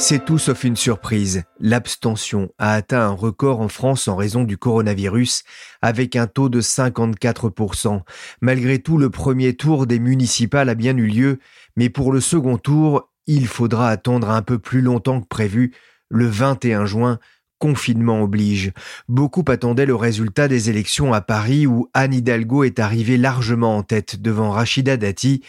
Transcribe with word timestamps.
C'est 0.00 0.24
tout 0.24 0.38
sauf 0.38 0.62
une 0.62 0.76
surprise. 0.76 1.42
L'abstention 1.58 2.50
a 2.56 2.74
atteint 2.74 3.00
un 3.00 3.10
record 3.10 3.60
en 3.60 3.66
France 3.66 4.06
en 4.06 4.14
raison 4.14 4.44
du 4.44 4.56
coronavirus, 4.56 5.42
avec 5.82 6.14
un 6.14 6.28
taux 6.28 6.48
de 6.48 6.60
54%. 6.60 8.02
Malgré 8.40 8.78
tout, 8.78 8.96
le 8.96 9.10
premier 9.10 9.56
tour 9.56 9.88
des 9.88 9.98
municipales 9.98 10.68
a 10.68 10.76
bien 10.76 10.96
eu 10.96 11.08
lieu, 11.08 11.38
mais 11.76 11.90
pour 11.90 12.12
le 12.12 12.20
second 12.20 12.58
tour, 12.58 13.10
il 13.26 13.48
faudra 13.48 13.90
attendre 13.90 14.30
un 14.30 14.42
peu 14.42 14.60
plus 14.60 14.82
longtemps 14.82 15.20
que 15.20 15.26
prévu, 15.26 15.74
le 16.08 16.26
21 16.26 16.86
juin, 16.86 17.18
confinement 17.58 18.22
oblige. 18.22 18.72
Beaucoup 19.08 19.44
attendaient 19.48 19.84
le 19.84 19.96
résultat 19.96 20.46
des 20.46 20.70
élections 20.70 21.12
à 21.12 21.20
Paris 21.20 21.66
où 21.66 21.88
Anne 21.92 22.14
Hidalgo 22.14 22.62
est 22.62 22.78
arrivée 22.78 23.16
largement 23.16 23.76
en 23.76 23.82
tête 23.82 24.22
devant 24.22 24.52
Rachida 24.52 24.96
Dati, 24.96 25.42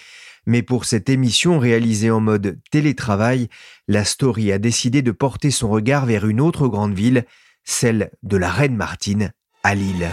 mais 0.46 0.62
pour 0.62 0.86
cette 0.86 1.10
émission 1.10 1.60
réalisée 1.60 2.12
en 2.12 2.20
mode 2.20 2.60
télétravail, 2.72 3.48
la 3.88 4.06
story 4.06 4.52
a 4.52 4.58
décidé 4.58 5.02
de 5.02 5.12
porter 5.12 5.52
son 5.52 5.70
regard 5.70 6.06
vers 6.06 6.28
une 6.28 6.42
autre 6.42 6.68
grande 6.68 6.94
ville, 6.94 7.26
celle 7.64 8.12
de 8.24 8.38
la 8.38 8.50
Reine 8.50 8.76
Martine, 8.76 9.32
à 9.64 9.76
Lille. 9.76 10.10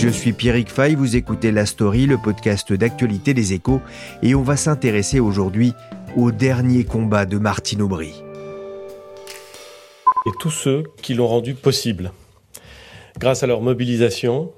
Je 0.00 0.08
suis 0.08 0.32
Pierrick 0.32 0.70
Fay, 0.70 0.94
vous 0.94 1.16
écoutez 1.16 1.50
La 1.50 1.66
Story, 1.66 2.06
le 2.06 2.18
podcast 2.18 2.72
d'actualité 2.72 3.34
des 3.34 3.52
échos, 3.52 3.82
et 4.22 4.36
on 4.36 4.42
va 4.42 4.56
s'intéresser 4.56 5.18
aujourd'hui 5.18 5.72
au 6.16 6.30
dernier 6.30 6.84
combat 6.84 7.26
de 7.26 7.36
Martine 7.36 7.82
Aubry. 7.82 8.22
Et 10.24 10.30
tous 10.38 10.50
ceux 10.50 10.84
qui 11.02 11.14
l'ont 11.14 11.26
rendu 11.26 11.54
possible. 11.54 12.12
Grâce 13.18 13.42
à 13.42 13.48
leur 13.48 13.62
mobilisation, 13.62 14.52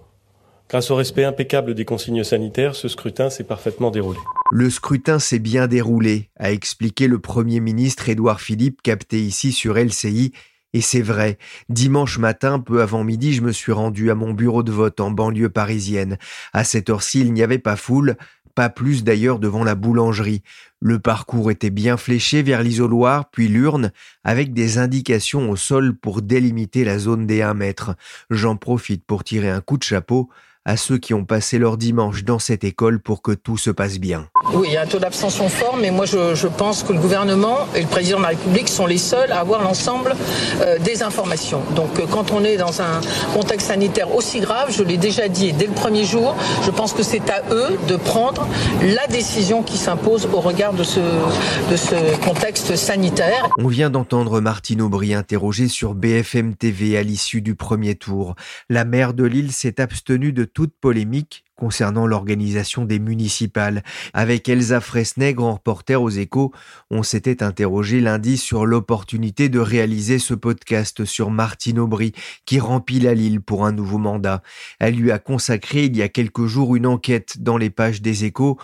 grâce 0.69 0.91
au 0.91 0.95
respect 0.95 1.25
impeccable 1.25 1.75
des 1.75 1.87
consignes 1.87 2.25
sanitaires, 2.25 2.75
ce 2.75 2.89
scrutin 2.89 3.31
s'est 3.31 3.45
parfaitement 3.45 3.91
déroulé. 3.91 4.19
Le 4.53 4.69
scrutin 4.69 5.19
s'est 5.19 5.39
bien 5.39 5.67
déroulé, 5.67 6.29
a 6.39 6.53
expliqué 6.53 7.09
le 7.09 7.19
Premier 7.19 7.61
ministre 7.61 8.11
Édouard 8.11 8.43
Philippe, 8.43 8.83
capté 8.83 9.19
ici 9.19 9.53
sur 9.53 9.79
LCI, 9.79 10.33
et 10.73 10.83
c'est 10.83 11.01
vrai, 11.01 11.39
dimanche 11.69 12.19
matin, 12.19 12.61
peu 12.61 12.83
avant 12.83 13.03
midi, 13.03 13.33
je 13.33 13.41
me 13.41 13.51
suis 13.51 13.73
rendu 13.73 14.11
à 14.11 14.15
mon 14.15 14.35
bureau 14.35 14.63
de 14.63 14.71
vote 14.71 15.01
en 15.01 15.11
banlieue 15.11 15.49
parisienne. 15.49 16.17
À 16.53 16.63
cette 16.63 16.91
heure-ci, 16.91 17.21
il 17.21 17.33
n'y 17.33 17.43
avait 17.43 17.59
pas 17.59 17.77
foule, 17.77 18.17
pas 18.55 18.69
plus 18.69 19.05
d'ailleurs 19.05 19.39
devant 19.39 19.65
la 19.65 19.75
boulangerie. 19.75 20.43
Le 20.81 20.99
parcours 20.99 21.51
était 21.51 21.71
bien 21.71 21.97
fléché 21.97 22.43
vers 22.43 22.63
l'isoloir, 22.63 23.31
puis 23.31 23.49
l'urne, 23.49 23.93
avec 24.25 24.53
des 24.53 24.79
indications 24.79 25.51
au 25.51 25.57
sol 25.57 25.95
pour 25.95 26.23
délimiter 26.23 26.85
la 26.85 26.99
zone 26.99 27.27
des 27.27 27.43
1 27.43 27.55
mètre. 27.55 27.95
J'en 28.31 28.57
profite 28.57 29.05
pour 29.05 29.25
tirer 29.25 29.51
un 29.51 29.61
coup 29.61 29.77
de 29.77 29.83
chapeau 29.83 30.29
à 30.67 30.77
ceux 30.77 30.99
qui 30.99 31.15
ont 31.15 31.25
passé 31.25 31.59
leur 31.59 31.79
dimanche 31.79 32.25
dans 32.25 32.39
cette 32.39 32.65
école 32.65 33.01
pour 33.01 33.23
que 33.23 33.33
tout 33.33 33.57
se 33.57 33.71
passe 33.71 33.99
bien. 33.99 34.29
Oui, 34.53 34.69
il 34.69 34.75
y 34.75 34.77
a 34.77 34.83
un 34.83 34.87
taux 34.87 34.99
d'abstention 34.99 35.49
fort, 35.49 35.79
mais 35.81 35.91
moi 35.91 36.05
je, 36.05 36.47
pense 36.47 36.83
que 36.83 36.93
le 36.93 36.99
gouvernement 36.99 37.59
et 37.75 37.81
le 37.81 37.87
président 37.87 38.19
de 38.19 38.23
la 38.23 38.29
République 38.31 38.69
sont 38.69 38.87
les 38.87 38.99
seuls 38.99 39.33
à 39.33 39.41
avoir 39.41 39.63
l'ensemble 39.63 40.15
euh, 40.61 40.79
des 40.79 41.03
informations. 41.03 41.63
Donc 41.77 41.99
euh, 41.99 42.07
quand 42.11 42.33
on 42.33 42.45
est 42.45 42.57
dans 42.57 42.83
un 42.83 43.01
contexte 43.33 43.69
sanitaire 43.69 44.15
aussi 44.15 44.41
grave, 44.41 44.71
je 44.71 44.83
l'ai 44.83 44.99
déjà 44.99 45.29
dit 45.29 45.53
dès 45.53 45.67
le 45.67 45.73
premier 45.73 46.05
jour, 46.05 46.37
je 46.65 46.71
pense 46.71 46.93
que 46.93 47.03
c'est 47.03 47.31
à 47.31 47.43
eux 47.53 47.79
de 47.89 47.97
prendre 47.97 48.47
la 48.83 49.07
décision 49.07 49.63
qui 49.63 49.79
s'impose 49.79 50.29
au 50.33 50.41
regard 50.41 50.75
de 50.75 50.85
ce, 50.85 51.01
de 51.01 51.77
ce 51.77 52.17
contexte 52.25 52.77
sanitaire. 52.77 53.49
On 53.59 53.69
vient 53.69 53.89
d'entendre 53.89 54.41
Martine 54.41 54.83
Aubry 54.83 55.15
interrogée 55.15 55.69
sur 55.69 55.95
BFM 55.95 56.55
TV 56.55 56.99
à 56.99 57.03
l'issue 57.03 57.41
du 57.41 57.55
premier 57.55 57.95
tour. 57.95 58.35
La 58.69 58.85
maire 58.85 59.15
de 59.15 59.25
Lille 59.25 59.53
s'est 59.53 59.81
abstenue 59.81 60.33
de 60.33 60.50
toute 60.53 60.73
polémique 60.81 61.45
concernant 61.57 62.07
l'organisation 62.07 62.85
des 62.87 62.99
municipales. 62.99 63.85
Avec 64.15 64.49
Elsa 64.49 64.81
Fresnay, 64.81 65.35
grand 65.35 65.55
reporter 65.55 66.01
aux 66.01 66.09
échos, 66.09 66.53
on 66.91 67.03
s'était 67.03 67.43
interrogé 67.43 68.01
lundi 68.01 68.39
sur 68.39 68.65
l'opportunité 68.65 69.49
de 69.51 69.59
réaliser 69.59 70.19
ce 70.19 70.35
podcast 70.35 71.05
sur 71.05 71.31
Martine 71.31 71.79
Aubry, 71.79 72.13
qui 72.47 72.59
remplit 72.59 73.01
la 73.01 73.13
Lille 73.13 73.43
pour 73.43 73.67
un 73.67 73.73
nouveau 73.73 73.99
mandat. 73.99 74.43
Elle 74.79 74.95
lui 74.95 75.13
a 75.13 75.19
consacré 75.19 75.85
il 75.85 75.97
y 75.97 76.03
a 76.03 76.09
quelques 76.09 76.47
jours 76.47 76.77
une 76.77 76.87
enquête 76.87 77.43
dans 77.43 77.59
les 77.59 77.71
pages 77.71 78.01
des 78.01 78.25
échos 78.25 78.59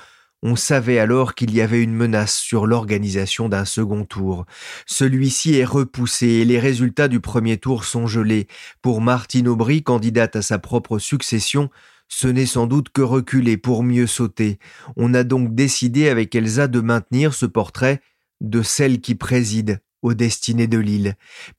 on 0.47 0.55
savait 0.55 1.01
alors 1.01 1.35
qu'il 1.35 1.53
y 1.53 1.61
avait 1.61 1.83
une 1.83 1.93
menace 1.93 2.37
sur 2.37 2.69
l'organisation 2.69 3.49
d'un 3.49 3.65
second 3.65 4.05
tour. 4.05 4.47
Celui-ci 4.87 5.57
est 5.57 5.65
repoussé 5.65 6.29
et 6.29 6.45
les 6.45 6.61
résultats 6.61 7.09
du 7.09 7.19
premier 7.19 7.57
tour 7.57 7.85
sont 7.85 8.07
gelés. 8.07 8.47
Pour 8.81 9.01
Martine 9.01 9.49
Aubry, 9.49 9.83
candidate 9.83 10.37
à 10.37 10.43
sa 10.43 10.61
propre 10.61 11.01
succession, 11.01 11.69
ce 12.07 12.29
n'est 12.29 12.47
sans 12.47 12.69
doute 12.69 12.91
que 12.91 13.03
reculer 13.03 13.57
pour 13.57 13.83
mieux 13.83 14.07
sauter. 14.07 14.61
On 14.95 15.15
a 15.15 15.25
donc 15.25 15.53
décidé 15.57 16.09
avec 16.09 16.33
Elsa 16.37 16.69
de 16.69 16.81
maintenir 16.81 17.35
ce 17.35 17.47
portrait 17.47 18.01
de 18.41 18.63
celle 18.63 19.01
qui 19.01 19.17
préside 19.17 19.81
aux 20.03 20.15
destinées 20.15 20.69
de 20.69 20.79
l'île. 20.79 21.17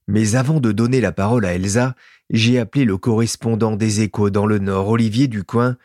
Mais 0.08 0.36
avant 0.36 0.62
de 0.62 0.72
donner 0.72 1.02
la 1.02 1.12
parole 1.12 1.46
à 1.46 1.56
Elsa, 1.56 1.94
j'ai 2.30 2.58
appelé 2.58 2.86
le 2.86 2.98
correspondant 2.98 3.76
des 3.76 4.00
échos 4.00 4.30
dans 4.30 4.46
le 4.46 4.60
Nord, 4.60 4.88
Olivier 4.88 5.28
Ducoin, 5.28 5.76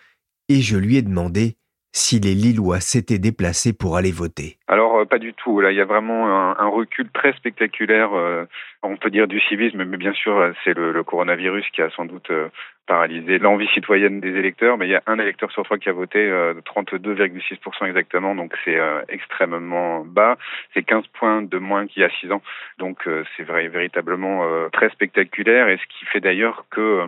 et 0.48 0.62
je 0.62 0.76
lui 0.76 0.98
ai 0.98 1.02
demandé 1.02 1.56
si 1.92 2.20
les 2.20 2.34
Lillois 2.34 2.80
s'étaient 2.80 3.18
déplacés 3.18 3.72
pour 3.72 3.96
aller 3.96 4.12
voter 4.12 4.56
Alors 4.66 4.96
euh, 4.96 5.04
pas 5.04 5.18
du 5.18 5.34
tout. 5.34 5.60
Là, 5.60 5.70
il 5.70 5.76
y 5.76 5.80
a 5.80 5.84
vraiment 5.84 6.26
un, 6.58 6.68
recul 6.68 7.08
très 7.10 7.32
spectaculaire. 7.34 8.14
Euh, 8.14 8.44
on 8.82 8.96
peut 8.96 9.10
dire 9.10 9.28
du 9.28 9.40
civisme, 9.40 9.84
mais 9.84 9.96
bien 9.96 10.14
sûr, 10.14 10.36
euh, 10.36 10.52
c'est 10.64 10.74
le, 10.74 11.02
coronavirus 11.04 11.66
qui 11.72 11.82
a 11.82 11.90
sans 11.90 12.06
doute 12.06 12.30
paralysé 12.86 13.38
l'envie 13.38 13.68
citoyenne 13.74 14.20
des 14.20 14.30
électeurs. 14.30 14.78
Mais 14.78 14.86
il 14.86 14.90
y 14.90 14.96
a 14.96 15.02
un 15.06 15.18
électeur 15.18 15.52
sur 15.52 15.64
trois 15.64 15.78
qui 15.78 15.88
a 15.88 15.92
voté, 15.92 16.30
32,6% 16.64 17.86
exactement. 17.86 18.34
Donc 18.34 18.54
c'est 18.64 18.78
extrêmement 19.08 20.04
bas. 20.04 20.36
C'est 20.74 20.82
15 20.82 21.06
points 21.08 21.42
de 21.42 21.58
moins 21.58 21.86
qu'il 21.86 22.02
y 22.02 22.04
a 22.04 22.10
6 22.20 22.32
ans. 22.32 22.42
Donc 22.78 23.08
c'est 23.36 23.44
véritablement 23.44 24.46
très 24.72 24.90
spectaculaire. 24.90 25.68
Et 25.68 25.76
ce 25.76 25.98
qui 25.98 26.06
fait 26.06 26.20
d'ailleurs 26.20 26.64
que 26.70 27.06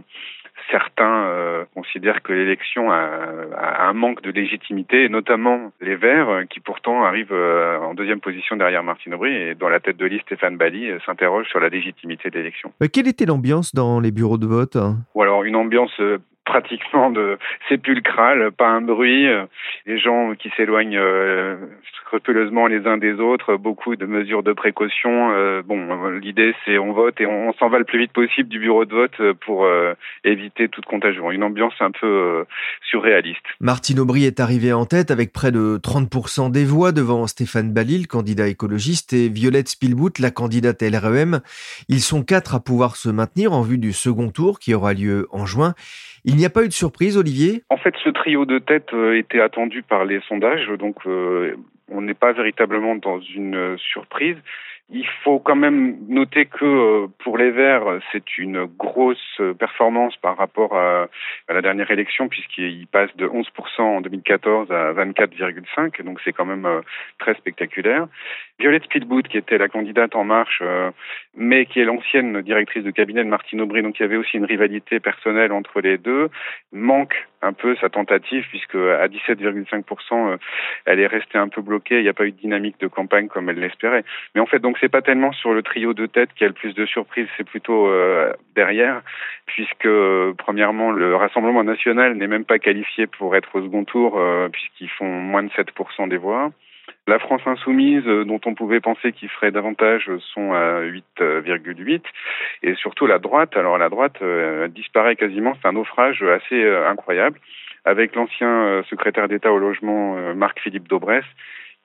certains 0.71 1.27
euh, 1.27 1.65
considèrent 1.75 2.23
que 2.23 2.33
l'élection 2.33 2.91
a, 2.91 3.09
a, 3.57 3.89
un 3.89 3.93
manque 3.93 4.23
de 4.23 4.31
légitimité, 4.31 5.05
et 5.05 5.09
notamment 5.09 5.73
les 5.81 5.97
Verts, 5.97 6.29
euh, 6.29 6.45
qui 6.45 6.61
pourtant 6.61 7.05
arrivent 7.05 7.33
euh, 7.33 7.79
en 7.79 7.95
deuxième 7.95 8.21
position 8.21 8.57
derrière 8.57 8.83
Martine 8.83 9.15
Aubry, 9.15 9.35
et 9.35 9.55
dans 9.55 9.69
la 9.69 9.81
tête 9.81 9.97
de 9.97 10.07
liste, 10.07 10.25
Stéphane 10.27 10.57
Bali 10.57 10.91
s'interroge 11.05 11.47
sur 11.49 11.61
la 11.61 11.69
légitimité 11.69 12.31
de 12.31 12.39
l'élection. 12.39 12.73
quelle 12.93 13.09
était 13.09 13.27
l'ambiance 13.27 13.75
dans 13.75 14.01
les 14.01 14.11
bureaux 14.11 14.39
de 14.39 14.47
vote 14.47 14.77
Ou 15.15 15.23
alors 15.23 15.45
une 15.45 15.57
ambiance 15.57 16.01
pratiquement 16.44 17.10
de 17.10 17.38
sépulcral, 17.69 18.53
pas 18.53 18.69
un 18.69 18.81
bruit, 18.81 19.27
les 19.87 19.99
gens 19.99 20.34
qui 20.34 20.50
s'éloignent 20.56 20.99
euh, 20.99 21.56
scrupuleusement 22.00 22.66
les 22.66 22.87
uns 22.87 22.97
des 22.97 23.15
autres, 23.15 23.56
beaucoup 23.56 23.97
de 23.97 24.06
mesures 24.06 24.43
de 24.43 24.53
précaution. 24.53 25.32
Euh, 25.32 25.62
bon, 25.62 26.10
l'idée 26.10 26.55
c'est 26.65 26.78
on 26.78 26.93
vote 26.93 27.21
et 27.21 27.27
on, 27.27 27.53
s'en 27.55 27.69
va 27.69 27.78
le 27.78 27.84
plus 27.84 27.99
vite 27.99 28.12
possible 28.12 28.49
du 28.49 28.59
bureau 28.59 28.84
de 28.84 28.94
vote 28.94 29.32
pour 29.44 29.65
euh, 29.65 29.94
éviter 30.25 30.69
toute 30.69 30.84
contagion. 30.84 31.31
Une 31.31 31.43
ambiance 31.43 31.75
un 31.81 31.91
peu 31.91 32.44
surréaliste. 32.88 33.44
Martine 33.61 34.00
Aubry 34.00 34.25
est 34.25 34.40
arrivée 34.40 34.73
en 34.73 34.87
tête 34.87 35.11
avec 35.11 35.32
près 35.32 35.52
de 35.52 35.79
30% 35.79 36.50
des 36.50 36.64
voix 36.64 36.93
devant 36.93 37.26
Stéphane 37.26 37.73
Balil, 37.73 38.06
candidat 38.06 38.49
écologiste, 38.49 39.12
et 39.12 39.29
Violette 39.29 39.69
Spielbout, 39.69 40.19
la 40.19 40.31
candidate 40.31 40.82
LREM. 40.82 41.40
Ils 41.88 42.00
sont 42.00 42.23
quatre 42.23 42.55
à 42.55 42.61
pouvoir 42.61 42.97
se 42.97 43.08
maintenir 43.08 43.52
en 43.52 43.62
vue 43.62 43.79
du 43.79 43.93
second 43.93 44.31
tour 44.31 44.58
qui 44.58 44.75
aura 44.75 44.94
lieu 44.94 45.26
en 45.31 45.47
juin. 45.47 45.75
Il 46.35 46.39
n'y 46.39 46.47
a 46.47 46.51
pas 46.51 46.65
eu 46.65 46.69
de 46.69 46.73
surprise, 46.73 47.17
Olivier? 47.17 47.63
En 47.71 47.77
fait, 47.77 47.95
ce 48.03 48.09
trio 48.09 48.45
de 48.45 48.59
tête 48.59 48.93
euh, 48.93 49.17
était 49.17 49.39
attendu 49.39 49.85
par 49.85 50.05
les 50.05 50.21
sondages, 50.23 50.67
donc 50.81 50.97
euh, 51.07 51.55
on 51.89 52.01
n'est 52.01 52.15
pas 52.15 52.33
véritablement 52.33 52.97
dans 52.97 53.21
une 53.21 53.55
euh, 53.55 53.77
surprise. 53.77 54.35
Il 54.91 55.07
faut 55.23 55.39
quand 55.39 55.57
même 55.57 55.97
noter 56.09 56.45
que 56.45 56.65
euh, 56.65 57.07
pour 57.25 57.39
les 57.39 57.51
Verts, 57.51 58.01
c'est 58.13 58.37
une 58.37 58.67
grosse 58.67 59.41
performance 59.59 60.15
par 60.19 60.37
rapport 60.37 60.77
à, 60.77 61.09
la 61.49 61.63
dernière 61.63 61.91
élection, 61.91 62.29
puisqu'il 62.29 62.87
passe 62.87 63.15
de 63.17 63.27
11% 63.27 63.81
en 63.81 64.01
2014 64.03 64.71
à 64.71 64.93
24,5%, 64.93 66.03
donc 66.05 66.21
c'est 66.23 66.33
quand 66.33 66.45
même 66.45 66.67
euh, 66.67 66.83
très 67.19 67.35
spectaculaire. 67.35 68.07
Violette 68.59 68.85
Speedboot, 68.85 69.27
qui 69.27 69.39
était 69.39 69.59
la 69.59 69.69
candidate 69.69 70.15
En 70.15 70.25
Marche, 70.25 70.61
euh, 70.63 70.91
mais 71.35 71.65
qui 71.67 71.81
est 71.81 71.85
l'ancienne 71.85 72.43
directrice 72.43 72.85
de 72.85 72.91
cabinet 72.91 73.25
de 73.25 73.29
Martine 73.29 73.63
Aubry, 73.63 73.83
donc 73.83 73.99
il 73.99 74.03
y 74.03 74.05
avait 74.05 74.17
aussi 74.17 74.37
une 74.37 74.45
rivalité 74.45 75.01
personnelle 75.01 75.53
entre 75.53 75.81
les 75.81 75.97
deux, 75.97 76.29
manque 76.73 77.27
un 77.44 77.52
peu 77.52 77.76
sa 77.76 77.88
tentative 77.88 78.44
puisque 78.49 78.75
à 78.75 79.06
17,5%, 79.06 80.32
euh, 80.32 80.37
elle 80.87 81.00
est 81.00 81.06
restée 81.06 81.38
un 81.38 81.49
peu 81.49 81.62
bloquée. 81.62 81.99
Il 81.99 82.02
n'y 82.02 82.08
a 82.08 82.14
pas 82.14 82.26
eu 82.26 82.32
de 82.32 82.37
dynamique 82.37 82.81
de 82.81 82.87
campagne 82.87 83.29
comme 83.29 83.50
elle 83.50 83.61
l'espérait. 83.61 84.05
Mais 84.35 84.41
en 84.41 84.46
fait, 84.46 84.58
donc 84.58 84.76
c'est 84.81 84.88
pas 84.88 85.02
tellement 85.02 85.32
sur 85.32 85.52
le 85.52 85.62
trio 85.62 85.94
de 85.94 86.06
tête 86.06 86.31
qui 86.35 86.44
a 86.44 86.49
le 86.49 86.55
plus 86.55 86.75
de 86.75 86.87
surprises, 86.87 87.29
c'est 87.37 87.44
plutôt 87.44 87.88
euh, 87.88 88.32
derrière, 88.55 89.02
puisque 89.46 89.87
euh, 89.87 90.32
premièrement 90.37 90.91
le 90.91 91.14
Rassemblement 91.14 91.64
national 91.64 92.14
n'est 92.14 92.26
même 92.26 92.44
pas 92.44 92.58
qualifié 92.58 93.06
pour 93.06 93.37
être 93.37 93.55
au 93.55 93.62
second 93.62 93.85
tour 93.85 94.20
puisqu'ils 94.52 94.88
font 94.88 95.06
moins 95.06 95.43
de 95.43 95.50
7% 95.50 96.08
des 96.08 96.17
voix. 96.17 96.50
La 97.06 97.19
France 97.19 97.43
insoumise, 97.45 98.06
euh, 98.06 98.25
dont 98.25 98.41
on 98.47 98.55
pouvait 98.55 98.81
penser 98.81 99.12
qu'il 99.12 99.29
ferait 99.29 99.51
davantage, 99.51 100.11
sont 100.33 100.55
à 100.55 100.81
8,8. 100.81 102.03
Et 102.62 102.75
surtout 102.77 103.06
la 103.06 103.19
droite, 103.19 103.56
alors 103.56 103.77
la 103.77 103.91
droite 103.91 104.17
euh, 104.23 104.69
disparaît 104.69 105.17
quasiment, 105.17 105.55
c'est 105.61 105.69
un 105.69 105.73
naufrage 105.73 106.23
assez 106.23 106.62
euh, 106.62 106.89
incroyable, 106.89 107.39
avec 107.85 108.15
l'ancien 108.15 108.83
secrétaire 108.89 109.29
d'État 109.29 109.53
au 109.53 109.59
logement 109.59 110.17
Marc-Philippe 110.35 110.89
Daubresse, 110.89 111.27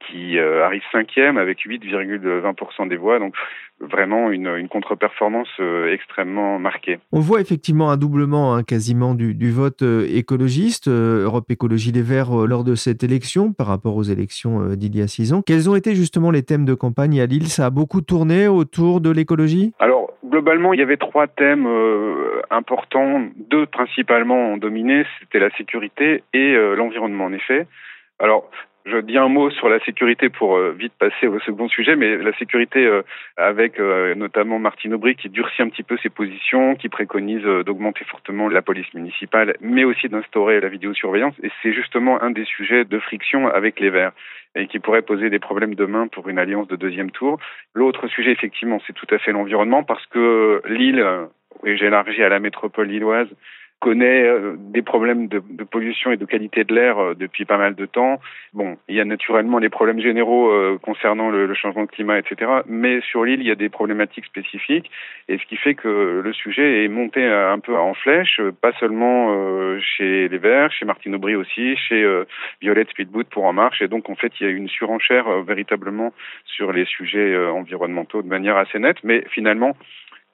qui 0.07 0.39
arrive 0.39 0.81
cinquième 0.91 1.37
avec 1.37 1.65
8,20% 1.65 2.87
des 2.87 2.97
voix. 2.97 3.19
Donc 3.19 3.35
vraiment 3.79 4.31
une, 4.31 4.47
une 4.47 4.67
contre-performance 4.67 5.49
euh, 5.59 5.93
extrêmement 5.93 6.59
marquée. 6.59 6.99
On 7.11 7.19
voit 7.19 7.41
effectivement 7.41 7.91
un 7.91 7.97
doublement 7.97 8.53
hein, 8.53 8.63
quasiment 8.63 9.15
du, 9.15 9.33
du 9.33 9.51
vote 9.51 9.81
euh, 9.81 10.05
écologiste, 10.09 10.87
euh, 10.87 11.23
Europe 11.23 11.49
Écologie 11.49 11.91
Les 11.91 12.01
Verts, 12.01 12.31
lors 12.47 12.63
de 12.63 12.75
cette 12.75 13.03
élection 13.03 13.53
par 13.53 13.67
rapport 13.67 13.95
aux 13.95 14.03
élections 14.03 14.75
d'il 14.75 14.97
y 14.97 15.01
a 15.01 15.07
six 15.07 15.33
ans. 15.33 15.41
Quels 15.45 15.69
ont 15.69 15.75
été 15.75 15.95
justement 15.95 16.31
les 16.31 16.43
thèmes 16.43 16.65
de 16.65 16.73
campagne 16.73 17.19
à 17.21 17.25
Lille? 17.25 17.47
Ça 17.47 17.67
a 17.67 17.69
beaucoup 17.69 18.01
tourné 18.01 18.47
autour 18.47 19.01
de 19.01 19.09
l'écologie? 19.09 19.73
Alors, 19.79 20.11
globalement, 20.25 20.73
il 20.73 20.79
y 20.79 20.83
avait 20.83 20.97
trois 20.97 21.27
thèmes 21.27 21.67
importants. 22.49 23.23
Deux 23.49 23.65
principalement 23.65 24.53
ont 24.53 24.57
dominé, 24.57 25.05
c'était 25.19 25.39
la 25.39 25.49
sécurité 25.51 26.23
et 26.33 26.55
l'environnement 26.75 27.25
en 27.25 27.33
effet. 27.33 27.67
Alors, 28.19 28.49
je 28.85 28.97
dis 28.97 29.17
un 29.17 29.27
mot 29.27 29.49
sur 29.51 29.69
la 29.69 29.79
sécurité 29.81 30.29
pour 30.29 30.57
euh, 30.57 30.71
vite 30.71 30.93
passer 30.97 31.27
au 31.27 31.39
second 31.39 31.67
sujet, 31.67 31.95
mais 31.95 32.17
la 32.17 32.33
sécurité 32.37 32.85
euh, 32.85 33.01
avec 33.37 33.79
euh, 33.79 34.15
notamment 34.15 34.57
Martine 34.59 34.93
Aubry 34.93 35.15
qui 35.15 35.29
durcit 35.29 35.61
un 35.61 35.69
petit 35.69 35.83
peu 35.83 35.97
ses 35.97 36.09
positions, 36.09 36.75
qui 36.75 36.89
préconise 36.89 37.43
d'augmenter 37.65 38.05
fortement 38.05 38.47
la 38.47 38.61
police 38.61 38.91
municipale, 38.93 39.55
mais 39.61 39.83
aussi 39.83 40.07
d'instaurer 40.09 40.59
la 40.59 40.69
vidéosurveillance. 40.69 41.35
Et 41.43 41.51
c'est 41.61 41.73
justement 41.73 42.21
un 42.21 42.31
des 42.31 42.45
sujets 42.45 42.85
de 42.85 42.99
friction 42.99 43.47
avec 43.47 43.79
les 43.79 43.89
Verts 43.89 44.13
et 44.55 44.67
qui 44.67 44.79
pourrait 44.79 45.03
poser 45.03 45.29
des 45.29 45.39
problèmes 45.39 45.75
demain 45.75 46.07
pour 46.07 46.27
une 46.29 46.39
alliance 46.39 46.67
de 46.67 46.75
deuxième 46.75 47.11
tour. 47.11 47.37
L'autre 47.75 48.07
sujet, 48.07 48.31
effectivement, 48.31 48.81
c'est 48.87 48.93
tout 48.93 49.07
à 49.11 49.19
fait 49.19 49.31
l'environnement 49.31 49.83
parce 49.83 50.05
que 50.07 50.61
Lille, 50.67 51.05
et 51.65 51.77
j'élargis 51.77 52.23
à 52.23 52.29
la 52.29 52.39
métropole 52.39 52.87
lilloise, 52.87 53.29
connaît 53.79 54.23
euh, 54.23 54.55
des 54.57 54.81
problèmes 54.81 55.27
de, 55.27 55.41
de, 55.49 55.63
pollution 55.63 56.11
et 56.11 56.17
de 56.17 56.25
qualité 56.25 56.63
de 56.63 56.75
l'air 56.75 56.99
euh, 56.99 57.15
depuis 57.15 57.45
pas 57.45 57.57
mal 57.57 57.75
de 57.75 57.85
temps. 57.85 58.19
Bon, 58.53 58.77
il 58.87 58.95
y 58.95 58.99
a 58.99 59.05
naturellement 59.05 59.57
les 59.57 59.69
problèmes 59.69 60.01
généraux 60.01 60.49
euh, 60.49 60.77
concernant 60.81 61.29
le, 61.29 61.53
changement 61.53 61.83
de 61.83 61.89
climat, 61.89 62.19
etc. 62.19 62.51
Mais 62.67 63.01
sur 63.01 63.23
l'île, 63.23 63.41
il 63.41 63.47
y 63.47 63.51
a 63.51 63.55
des 63.55 63.69
problématiques 63.69 64.25
spécifiques, 64.25 64.91
et 65.27 65.37
ce 65.37 65.45
qui 65.45 65.55
fait 65.55 65.75
que 65.75 66.21
le 66.23 66.33
sujet 66.33 66.83
est 66.83 66.87
monté 66.87 67.25
un 67.25 67.59
peu 67.59 67.75
en 67.75 67.93
flèche, 67.93 68.39
pas 68.61 68.71
seulement 68.79 69.35
chez 69.79 70.27
les 70.27 70.37
Verts, 70.37 70.71
chez 70.71 70.85
Martine 70.85 71.15
Aubry 71.15 71.35
aussi, 71.35 71.75
chez 71.75 72.05
Violette 72.61 72.89
Speedboot 72.91 73.27
pour 73.29 73.45
En 73.45 73.53
Marche, 73.53 73.81
et 73.81 73.87
donc 73.87 74.09
en 74.09 74.15
fait, 74.15 74.31
il 74.39 74.47
y 74.47 74.49
a 74.49 74.51
une 74.51 74.69
surenchère 74.69 75.41
véritablement 75.41 76.13
sur 76.45 76.71
les 76.71 76.85
sujets 76.85 77.35
environnementaux 77.49 78.21
de 78.21 78.27
manière 78.27 78.57
assez 78.57 78.79
nette, 78.79 79.03
mais 79.03 79.25
finalement, 79.29 79.75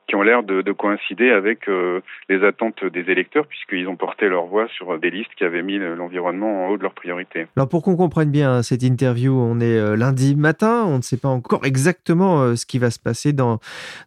qui 0.08 0.16
ont 0.16 0.22
l'air 0.22 0.44
de, 0.44 0.62
de, 0.62 0.72
coïncider 0.72 1.32
avec 1.32 1.68
euh, 1.68 2.02
les 2.30 2.44
attentes 2.44 2.84
des 2.86 3.10
électeurs, 3.12 3.48
puisqu'ils 3.48 3.88
ont 3.88 3.96
porté 3.96 4.28
leur 4.28 4.46
voix 4.46 4.68
sur 4.68 5.00
des 5.00 5.10
listes 5.10 5.34
qui 5.36 5.44
avaient 5.44 5.64
mis 5.64 5.80
l'environnement 5.80 6.66
en 6.66 6.70
haut 6.70 6.78
de 6.78 6.84
leurs 6.84 6.94
priorités. 6.94 7.48
Alors 7.56 7.70
pour 7.70 7.84
qu'on 7.84 7.96
comprenne 7.96 8.32
bien 8.32 8.62
cette 8.62 8.84
interview, 8.84 9.34
on 9.34 9.60
est 9.60 9.78
euh, 9.78 9.96
lundi 9.96 10.36
matin, 10.36 10.84
on 10.86 10.98
ne 10.98 11.02
sait 11.02 11.20
pas 11.20 11.30
encore 11.30 11.66
exactement 11.66 12.42
euh, 12.42 12.56
ce 12.56 12.66
qui 12.66 12.80
va 12.80 12.92
se 12.92 13.00
passer 13.00 13.34
dans, 13.34 13.60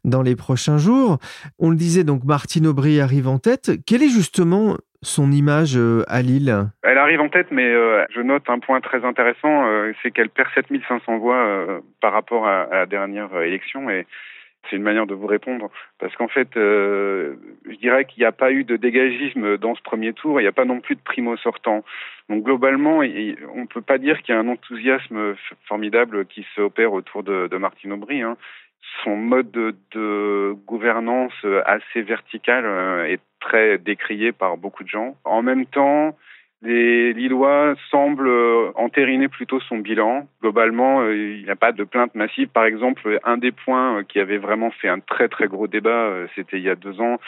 dans 0.05 0.23
les 0.23 0.37
prochains 0.37 0.79
jours. 0.79 1.19
On 1.59 1.71
le 1.71 1.77
disait 1.77 2.05
donc, 2.05 2.25
Martine 2.25 2.67
Aubry 2.67 3.00
arrive 3.00 3.29
en 3.29 3.39
tête. 3.39 3.73
Quelle 3.87 4.03
est 4.03 4.09
justement 4.09 4.77
son 5.03 5.31
image 5.31 5.79
à 6.09 6.23
Lille? 6.23 6.67
Elle 6.83 6.99
arrive 6.99 7.21
en 7.21 7.29
tête, 7.29 7.49
mais 7.53 7.73
je 8.11 8.21
note 8.21 8.43
un 8.49 8.59
point 8.59 8.81
très 8.81 9.05
intéressant, 9.05 9.65
c'est 10.03 10.11
qu'elle 10.11 10.29
perd 10.29 10.49
7500 10.56 11.19
voix 11.19 11.81
par 12.00 12.12
rapport 12.12 12.49
à, 12.49 12.62
à, 12.62 12.79
la 12.79 12.87
dernière 12.87 13.33
élection. 13.43 13.89
Et 13.91 14.06
c'est 14.69 14.76
une 14.76 14.82
manière 14.82 15.06
de 15.06 15.15
vous 15.15 15.26
répondre 15.26 15.70
parce 15.99 16.15
qu'en 16.17 16.29
fait, 16.29 16.56
euh, 16.56 17.37
je 17.69 17.76
dirais 17.76 18.05
qu'il 18.05 18.20
n'y 18.23 18.26
a 18.26 18.32
pas 18.32 18.53
eu 18.53 18.65
de 18.65 18.76
dégagisme 18.76 19.56
dans 19.59 19.75
ce 19.75 19.82
premier 19.82 20.12
tour. 20.12 20.41
Il 20.41 20.44
n'y 20.44 20.49
a 20.49 20.53
pas 20.53 20.65
non 20.65 20.81
plus 20.81 20.97
de 20.97 21.00
primo 21.00 21.37
sortant. 21.37 21.85
Donc 22.29 22.44
globalement, 22.44 22.99
on 22.99 23.03
ne 23.03 23.67
peut 23.67 23.82
pas 23.82 23.99
dire 23.99 24.23
qu'il 24.23 24.35
y 24.35 24.38
a 24.38 24.41
un 24.41 24.49
enthousiasme 24.49 25.35
formidable 25.67 26.26
qui 26.26 26.47
s'opère 26.55 26.93
autour 26.93 27.23
de, 27.23 27.56
Martine 27.56 27.93
Aubry. 27.93 28.23
Hein. 28.23 28.37
Son 29.05 29.17
mode 29.17 29.50
de, 29.50 29.75
de, 29.93 30.55
gouvernance 30.67 31.35
assez 31.67 32.03
vertical 32.03 32.64
euh, 32.64 33.05
est 33.05 33.21
très 33.41 33.79
décrié 33.79 34.32
par 34.32 34.56
beaucoup 34.56 34.85
de 34.85 34.88
gens. 34.88 35.17
En 35.25 35.43
même 35.43 35.67
temps, 35.67 36.17
les 36.61 37.13
Lillois 37.13 37.77
semblent 37.91 38.29
euh, 38.29 38.73
entériner 38.75 39.29
plutôt 39.29 39.61
son 39.61 39.79
bilan. 39.79 40.29
Globalement, 40.41 41.03
euh, 41.03 41.15
il 41.15 41.45
n'y 41.45 41.51
a 41.51 41.57
pas 41.57 41.71
de 41.71 41.85
plainte 41.85 42.17
massive. 42.17 42.49
Par 42.49 42.65
exemple, 42.65 43.21
un 43.23 43.37
des 43.37 43.53
points 43.53 43.99
euh, 43.99 44.03
qui 44.03 44.19
avait 44.19 44.39
vraiment 44.39 44.73
fait 44.73 44.89
un 44.89 44.99
très 44.99 45.29
très 45.29 45.47
gros 45.47 45.69
débat, 45.69 46.11
c'était 46.35 46.59
il 46.59 46.65
y 46.65 46.71
a 46.71 46.75
deux 46.75 47.01
ans. 47.01 47.19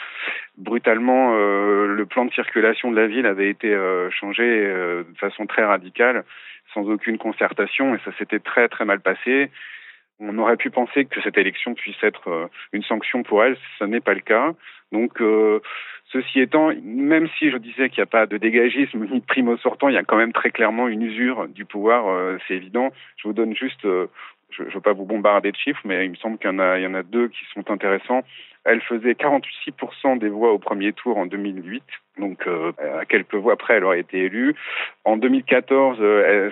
Brutalement, 0.57 1.33
le 1.33 2.05
plan 2.05 2.25
de 2.25 2.33
circulation 2.33 2.91
de 2.91 2.99
la 2.99 3.07
ville 3.07 3.25
avait 3.25 3.49
été 3.49 3.75
changé 4.11 4.43
de 4.43 5.17
façon 5.17 5.45
très 5.45 5.63
radicale, 5.63 6.23
sans 6.73 6.87
aucune 6.89 7.17
concertation, 7.17 7.95
et 7.95 7.99
ça 8.03 8.11
s'était 8.17 8.39
très 8.39 8.67
très 8.67 8.85
mal 8.85 8.99
passé. 8.99 9.49
On 10.19 10.37
aurait 10.37 10.57
pu 10.57 10.69
penser 10.69 11.05
que 11.05 11.21
cette 11.21 11.37
élection 11.37 11.73
puisse 11.73 12.01
être 12.03 12.49
une 12.73 12.83
sanction 12.83 13.23
pour 13.23 13.43
elle, 13.43 13.57
ce 13.79 13.85
n'est 13.85 14.01
pas 14.01 14.13
le 14.13 14.21
cas. 14.21 14.53
Donc 14.91 15.21
Ceci 16.11 16.41
étant, 16.41 16.71
même 16.83 17.29
si 17.39 17.49
je 17.49 17.57
disais 17.57 17.89
qu'il 17.89 18.01
n'y 18.01 18.03
a 18.03 18.07
pas 18.07 18.25
de 18.25 18.37
dégagisme 18.37 19.07
ni 19.09 19.21
de 19.21 19.25
primo 19.25 19.55
sortant, 19.57 19.87
il 19.87 19.95
y 19.95 19.97
a 19.97 20.03
quand 20.03 20.17
même 20.17 20.33
très 20.33 20.51
clairement 20.51 20.89
une 20.89 21.03
usure 21.03 21.47
du 21.47 21.63
pouvoir, 21.63 22.09
euh, 22.09 22.37
c'est 22.47 22.55
évident. 22.55 22.89
Je 23.15 23.29
vous 23.29 23.33
donne 23.33 23.55
juste, 23.55 23.85
euh, 23.85 24.07
je 24.49 24.63
ne 24.63 24.69
veux 24.71 24.81
pas 24.81 24.91
vous 24.91 25.05
bombarder 25.05 25.53
de 25.53 25.55
chiffres, 25.55 25.79
mais 25.85 26.03
il 26.03 26.11
me 26.11 26.15
semble 26.15 26.37
qu'il 26.37 26.49
y 26.49 26.53
en 26.53 26.93
a, 26.93 27.03
deux 27.03 27.29
qui 27.29 27.45
sont 27.53 27.71
intéressants. 27.71 28.23
Elle 28.65 28.81
faisait 28.81 29.13
46% 29.13 30.19
des 30.19 30.27
voix 30.27 30.51
au 30.51 30.59
premier 30.59 30.91
tour 30.91 31.17
en 31.17 31.25
2008, 31.25 31.81
donc 32.19 32.45
euh, 32.45 32.73
à 32.99 33.05
quelques 33.05 33.35
voix 33.35 33.55
près, 33.55 33.75
elle 33.75 33.85
aurait 33.85 34.01
été 34.01 34.25
élue. 34.25 34.53
En 35.05 35.15
2014, 35.15 35.97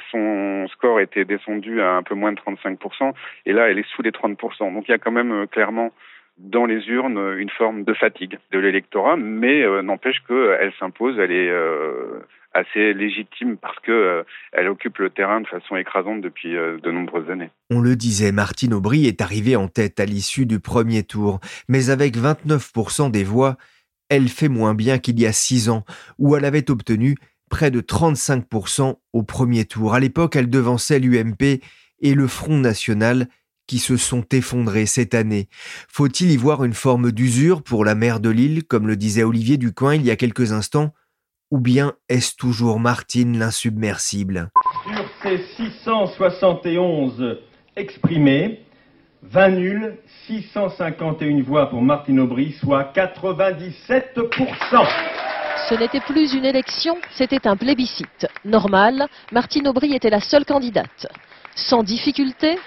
son 0.10 0.68
score 0.70 1.02
était 1.02 1.26
descendu 1.26 1.82
à 1.82 1.96
un 1.96 2.04
peu 2.04 2.16
moins 2.16 2.32
de 2.32 2.40
35%, 2.40 3.14
et 3.46 3.52
là, 3.52 3.70
elle 3.70 3.78
est 3.78 3.90
sous 3.90 4.04
les 4.04 4.12
30%. 4.12 4.74
Donc 4.74 4.88
il 4.88 4.92
y 4.92 4.96
a 4.96 5.00
quand 5.00 5.12
même 5.12 5.48
clairement 5.48 5.92
dans 6.40 6.66
les 6.66 6.88
urnes 6.88 7.38
une 7.38 7.50
forme 7.50 7.84
de 7.84 7.94
fatigue 7.94 8.40
de 8.52 8.60
l'électorat, 8.60 9.18
mais 9.18 9.62
euh, 9.62 9.82
n'empêche 9.82 10.22
qu'elle 10.28 10.74
s'impose, 10.80 11.20
elle 11.20 11.32
est 11.32 11.50
euh, 11.50 12.20
assez 12.54 12.94
légitime 12.94 13.58
parce 13.58 13.78
que 13.80 13.92
euh, 13.92 14.24
elle 14.54 14.70
occupe 14.70 14.98
le 15.00 15.10
terrain 15.10 15.42
de 15.42 15.48
façon 15.48 15.76
écrasante 15.76 16.22
depuis 16.22 16.54
de 16.54 16.92
nombreuses 16.92 17.30
années. 17.30 17.50
On 17.70 17.82
le 17.82 17.96
disait, 17.96 18.32
Martine 18.32 18.74
Aubry 18.74 19.06
est 19.06 19.22
arrivée 19.22 19.56
en 19.56 19.68
tête 19.68 20.00
à 20.00 20.06
l'issue 20.06 20.46
du 20.46 20.60
premier 20.60 21.04
tour, 21.04 21.40
mais 21.68 21.90
avec 21.90 22.16
29% 22.16 23.12
des 23.12 23.24
voix, 23.24 23.58
elle 24.10 24.30
fait 24.30 24.50
moins 24.50 24.74
bien 24.74 24.98
qu'il 24.98 25.20
y 25.20 25.28
a 25.28 25.34
six 25.34 25.70
ans, 25.70 25.84
où 26.18 26.36
elle 26.36 26.46
avait 26.46 26.72
obtenu 26.72 27.16
près 27.50 27.70
de 27.70 27.82
35% 27.82 28.96
au 29.14 29.24
premier 29.24 29.66
tour. 29.66 29.94
À 29.94 30.00
l'époque, 30.00 30.36
elle 30.36 30.50
devançait 30.50 31.00
l'UMP 31.00 31.62
et 32.02 32.14
le 32.14 32.28
Front 32.28 32.58
National 32.58 33.28
qui 33.70 33.78
se 33.78 33.98
sont 33.98 34.26
effondrés 34.32 34.88
cette 34.88 35.14
année. 35.14 35.48
Faut-il 35.88 36.32
y 36.32 36.38
voir 36.38 36.64
une 36.64 36.74
forme 36.74 37.12
d'usure 37.12 37.62
pour 37.62 37.86
la 37.86 37.94
mer 37.94 38.20
de 38.20 38.32
l'île, 38.32 38.64
comme 38.64 38.88
le 38.88 38.96
disait 38.96 39.22
Olivier 39.22 39.58
Ducoin 39.58 39.94
il 39.94 40.04
y 40.04 40.10
a 40.10 40.16
quelques 40.16 40.54
instants 40.54 40.92
Ou 41.52 41.60
bien 41.60 41.94
est-ce 42.10 42.36
toujours 42.36 42.80
Martine 42.80 43.38
l'insubmersible? 43.38 44.50
Sur 44.88 45.06
ces 45.22 45.38
671 45.56 47.38
exprimés, 47.76 48.62
20 49.22 49.50
nuls, 49.50 49.98
651 50.26 51.44
voix 51.44 51.70
pour 51.70 51.84
Martine 51.84 52.22
Aubry, 52.22 52.54
soit 52.54 52.92
97%. 52.96 54.88
Ce 55.70 55.76
n'était 55.76 56.00
plus 56.00 56.34
une 56.34 56.46
élection, 56.46 56.98
c'était 57.12 57.48
un 57.48 57.56
plébiscite. 57.56 58.26
Normal, 58.46 59.06
Martine 59.32 59.68
Aubry 59.68 59.94
était 59.94 60.10
la 60.10 60.22
seule 60.22 60.46
candidate. 60.46 61.06
Sans 61.56 61.84
difficulté, 61.84 62.58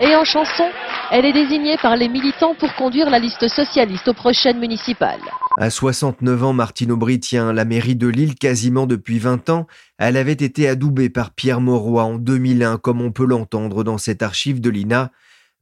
Et 0.00 0.16
en 0.16 0.24
chanson, 0.24 0.64
elle 1.12 1.24
est 1.24 1.32
désignée 1.32 1.76
par 1.80 1.96
les 1.96 2.08
militants 2.08 2.54
pour 2.54 2.74
conduire 2.74 3.10
la 3.10 3.20
liste 3.20 3.46
socialiste 3.46 4.08
aux 4.08 4.14
prochaines 4.14 4.58
municipales. 4.58 5.20
À 5.56 5.70
69 5.70 6.42
ans, 6.42 6.52
Martine 6.52 6.90
Aubry 6.90 7.20
tient 7.20 7.52
la 7.52 7.64
mairie 7.64 7.94
de 7.94 8.08
Lille 8.08 8.34
quasiment 8.34 8.86
depuis 8.86 9.20
20 9.20 9.50
ans. 9.50 9.68
Elle 9.98 10.16
avait 10.16 10.32
été 10.32 10.68
adoubée 10.68 11.10
par 11.10 11.30
Pierre 11.30 11.60
Mauroy 11.60 12.02
en 12.02 12.18
2001, 12.18 12.78
comme 12.78 13.00
on 13.00 13.12
peut 13.12 13.24
l'entendre 13.24 13.84
dans 13.84 13.98
cette 13.98 14.22
archive 14.22 14.60
de 14.60 14.70
l'INA. 14.70 15.12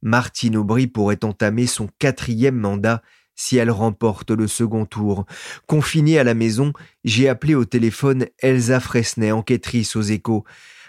Martine 0.01 0.57
Aubry 0.57 0.87
pourrait 0.87 1.23
entamer 1.23 1.67
son 1.67 1.87
quatrième 1.99 2.57
mandat 2.57 3.03
si 3.35 3.57
elle 3.57 3.71
remporte 3.71 4.31
le 4.31 4.47
second 4.47 4.85
tour. 4.85 5.25
Confinée 5.67 6.17
à 6.17 6.23
la 6.23 6.33
maison, 6.33 6.73
j'ai 7.03 7.29
appelé 7.29 7.55
au 7.55 7.65
téléphone 7.65 8.25
Elsa 8.39 8.79
Fresnay, 8.79 9.31
enquêtrice 9.31 9.95
aux 9.95 10.01
échos. 10.01 10.43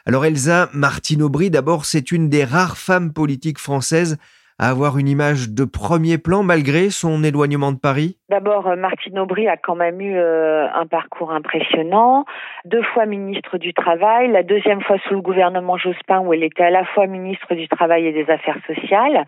Alors 0.07 0.27
Elsa, 0.27 0.69
Martine 0.75 1.23
Aubry, 1.23 1.49
d'abord, 1.49 1.87
c'est 1.87 2.13
une 2.13 2.29
des 2.29 2.45
rares 2.45 2.77
femmes 2.77 3.15
politiques 3.15 3.59
françaises 3.59 4.19
à 4.59 4.69
avoir 4.69 4.99
une 4.99 5.09
image 5.09 5.51
de 5.51 5.65
premier 5.65 6.19
plan 6.19 6.43
malgré 6.43 6.91
son 6.91 7.25
éloignement 7.25 7.73
de 7.73 7.79
Paris 7.79 8.19
D'abord, 8.29 8.69
euh, 8.69 8.77
Martine 8.77 9.19
Aubry 9.19 9.49
a 9.49 9.57
quand 9.57 9.75
même 9.75 10.01
eu 10.01 10.15
euh, 10.15 10.67
un 10.73 10.87
parcours 10.87 11.33
impressionnant. 11.33 12.27
Deux 12.67 12.83
fois 12.83 13.07
ministre 13.07 13.57
du 13.57 13.73
Travail, 13.73 14.31
la 14.31 14.43
deuxième 14.43 14.83
fois 14.83 14.99
sous 15.09 15.15
le 15.15 15.23
gouvernement 15.23 15.79
Jospin 15.79 16.21
où 16.21 16.35
elle 16.35 16.45
était 16.45 16.65
à 16.65 16.71
la 16.71 16.85
fois 16.85 17.07
ministre 17.07 17.55
du 17.55 17.67
Travail 17.67 18.07
et 18.07 18.13
des 18.13 18.31
Affaires 18.31 18.59
sociales. 18.67 19.27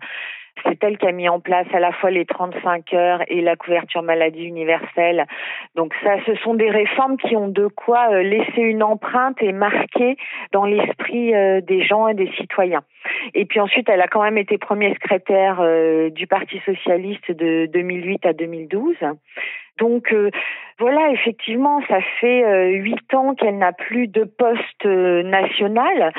C'est 0.63 0.83
elle 0.83 0.97
qui 0.97 1.07
a 1.07 1.11
mis 1.11 1.29
en 1.29 1.39
place 1.39 1.67
à 1.73 1.79
la 1.79 1.91
fois 1.91 2.11
les 2.11 2.25
35 2.25 2.93
heures 2.93 3.21
et 3.27 3.41
la 3.41 3.55
couverture 3.55 4.03
maladie 4.03 4.43
universelle. 4.43 5.25
Donc 5.75 5.93
ça, 6.03 6.15
ce 6.25 6.35
sont 6.35 6.53
des 6.53 6.69
réformes 6.69 7.17
qui 7.17 7.35
ont 7.35 7.47
de 7.47 7.67
quoi 7.67 8.11
euh, 8.11 8.23
laisser 8.23 8.61
une 8.61 8.83
empreinte 8.83 9.41
et 9.41 9.51
marquer 9.51 10.17
dans 10.51 10.65
l'esprit 10.65 11.35
euh, 11.35 11.61
des 11.61 11.83
gens 11.83 12.07
et 12.07 12.13
des 12.13 12.31
citoyens. 12.37 12.83
Et 13.33 13.45
puis 13.45 13.59
ensuite, 13.59 13.87
elle 13.89 14.01
a 14.01 14.07
quand 14.07 14.23
même 14.23 14.37
été 14.37 14.57
premier 14.57 14.93
secrétaire 14.93 15.59
euh, 15.61 16.09
du 16.09 16.27
Parti 16.27 16.59
socialiste 16.65 17.31
de 17.31 17.67
2008 17.67 18.25
à 18.25 18.33
2012. 18.33 18.95
Donc 19.77 20.11
voilà, 20.79 21.09
effectivement, 21.11 21.81
ça 21.87 21.99
fait 22.19 22.43
euh, 22.45 22.69
huit 22.69 23.13
ans 23.13 23.33
qu'elle 23.33 23.57
n'a 23.57 23.73
plus 23.73 24.07
de 24.07 24.23
poste 24.23 24.85
euh, 24.85 25.23
national, 25.23 26.13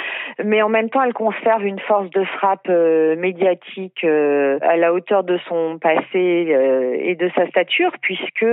mais 0.45 0.63
en 0.63 0.69
même 0.69 0.91
temps, 0.91 1.03
elle 1.03 1.15
conserve 1.15 1.65
une 1.65 1.79
force 1.81 2.11
de 2.11 2.25
frappe 2.25 2.69
médiatique 2.69 4.05
à 4.05 4.77
la 4.77 4.93
hauteur 4.93 5.25
de 5.25 5.39
son 5.49 5.79
passé 5.79 6.99
et 7.01 7.15
de 7.15 7.31
sa 7.35 7.47
stature, 7.49 7.93
puisque 8.01 8.47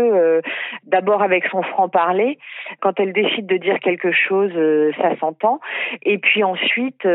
d'abord 0.84 1.22
avec 1.22 1.46
son 1.46 1.62
franc-parler, 1.62 2.38
quand 2.80 3.00
elle 3.00 3.14
décide 3.14 3.46
de 3.46 3.58
dire 3.58 3.80
quelque 3.80 4.12
chose, 4.12 4.52
ça 4.98 5.16
s'entend, 5.20 5.60
et 6.04 6.18
puis 6.18 6.44
ensuite, 6.44 7.08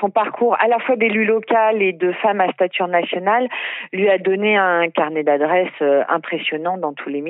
son 0.00 0.10
parcours 0.10 0.56
à 0.58 0.68
la 0.68 0.78
fois 0.80 0.96
d'élu 0.96 1.24
local 1.24 1.82
et 1.82 1.92
de 1.92 2.12
femme 2.12 2.40
à 2.40 2.50
stature 2.52 2.88
nationale 2.88 3.48
lui 3.92 4.08
a 4.08 4.18
donné 4.18 4.56
un 4.56 4.88
carnet 4.90 5.22
d'adresses 5.22 5.82
impressionnant 6.08 6.78
dans 6.78 6.92
tous 6.92 7.08
les 7.08 7.20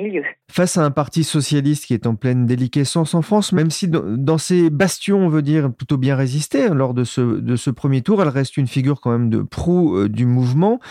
un 0.79 0.91
parti 0.99 1.23
socialiste 1.23 1.85
qui 1.85 1.93
est 1.93 2.05
en 2.07 2.15
pleine 2.15 2.45
déliquescence 2.45 3.15
en 3.15 3.21
France, 3.21 3.53
même 3.53 3.69
si 3.69 3.87
dans, 3.87 4.37
ces 4.37 4.69
bastions, 4.69 5.19
on 5.19 5.29
veut 5.29 5.41
dire, 5.41 5.69
plutôt 5.71 5.95
bien 5.95 6.17
résisté 6.17 6.65
hein, 6.65 6.73
lors 6.73 6.93
de 6.93 7.05
ce, 7.05 7.21
de 7.21 7.55
ce 7.55 7.69
premier 7.69 8.01
tour, 8.01 8.21
elle 8.21 8.27
reste 8.27 8.57
une 8.57 8.67
figure 8.67 8.99
quand 8.99 9.11
même 9.11 9.29
de 9.29 9.41
proue 9.41 9.95
euh, 9.95 10.09
du 10.09 10.25
mouvement. 10.25 10.81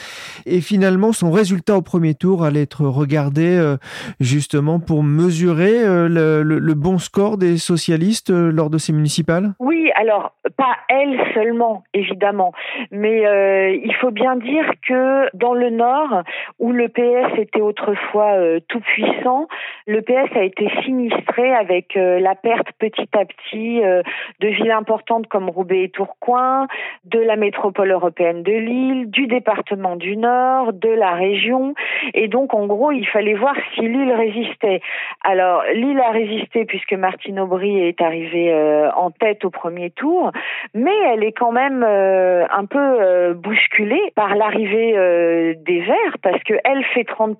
Et 0.47 0.63
finalement, 0.63 1.13
son 1.13 1.31
résultat 1.31 1.77
au 1.77 1.83
premier 1.83 2.15
tour 2.15 2.43
allait 2.43 2.63
être 2.63 2.87
regardé 2.87 3.55
euh, 3.59 3.77
justement 4.19 4.81
pour 4.81 5.03
mesurer 5.03 5.85
euh, 5.85 6.09
le, 6.09 6.43
le, 6.43 6.75
bon 6.75 6.97
score 6.97 7.37
des 7.37 7.59
socialistes 7.59 8.31
lors 8.31 8.71
de 8.71 8.79
ces 8.79 8.95
municipales? 8.95 9.53
Oui, 9.59 9.91
alors 9.95 10.33
pas 10.57 10.75
elle 10.89 11.21
seulement, 11.35 11.85
évidemment, 11.93 12.55
mais 12.91 13.79
il 13.85 13.95
faut 14.01 14.11
bien 14.11 14.37
dire 14.37 14.65
que 14.89 15.37
dans 15.37 15.53
le 15.53 15.69
Nord, 15.69 16.23
où 16.59 16.73
le 16.73 16.89
PS 16.89 17.39
était 17.39 17.61
autrefois 17.61 18.33
tout 18.69 18.81
puissant, 18.81 19.49
le 19.87 19.98
PS 20.01 20.37
a 20.37 20.43
été 20.43 20.71
sinistré 20.85 21.55
avec 21.55 21.97
euh, 21.97 22.21
la 22.21 22.35
perte 22.35 22.69
petit 22.79 23.09
à 23.15 23.25
petit 23.25 23.83
euh, 23.85 24.03
de 24.41 24.49
villes 24.49 24.71
importantes 24.71 25.27
comme 25.29 25.49
Roubaix 25.49 25.85
et 25.85 25.89
Tourcoing, 25.89 26.67
de 27.05 27.19
la 27.19 27.37
métropole 27.37 27.91
européenne 27.91 28.43
de 28.43 28.53
Lille, 28.53 29.11
du 29.11 29.27
département 29.27 29.97
du 29.97 30.17
Nord, 30.17 30.73
de 30.73 30.89
la 30.89 31.13
région. 31.13 31.75
Et 32.15 32.29
donc, 32.29 32.55
en 32.55 32.67
gros, 32.67 32.93
il 32.93 33.07
fallait 33.07 33.35
voir 33.35 33.55
si 33.75 33.81
Lille 33.81 34.13
résistait. 34.13 34.81
Alors, 35.25 35.63
Lille 35.75 36.01
a 36.01 36.11
résisté 36.11 36.65
puisque 36.65 36.93
Martine 36.93 37.41
Aubry 37.41 37.81
est 37.81 38.01
arrivée 38.01 38.53
euh, 38.53 38.91
en 38.93 39.11
tête 39.11 39.45
au 39.45 39.51
premier 39.51 39.91
tour, 39.91 40.33
mais 40.75 40.97
elle 41.13 41.25
est 41.25 41.33
quand 41.33 41.53
même 41.53 41.83
un 41.83 42.65
peu 42.67 43.35
bousculée 43.35 44.13
par 44.15 44.35
l'arrivée 44.35 45.55
des 45.57 45.81
Verts 45.81 46.19
parce 46.23 46.43
qu'elle 46.45 46.85
fait 46.95 47.03
30%, 47.03 47.37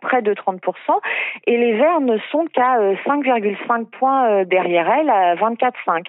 près 0.00 0.22
de 0.22 0.34
30%, 0.34 0.60
et 1.46 1.56
les 1.56 1.74
Verts 1.74 1.95
ne 2.00 2.18
sont 2.30 2.46
qu'à 2.52 2.78
5,5 3.06 3.80
euh, 3.80 3.84
points 3.98 4.28
euh, 4.30 4.44
derrière 4.44 4.88
elle 4.88 5.10
à 5.10 5.34
24,5. 5.36 6.04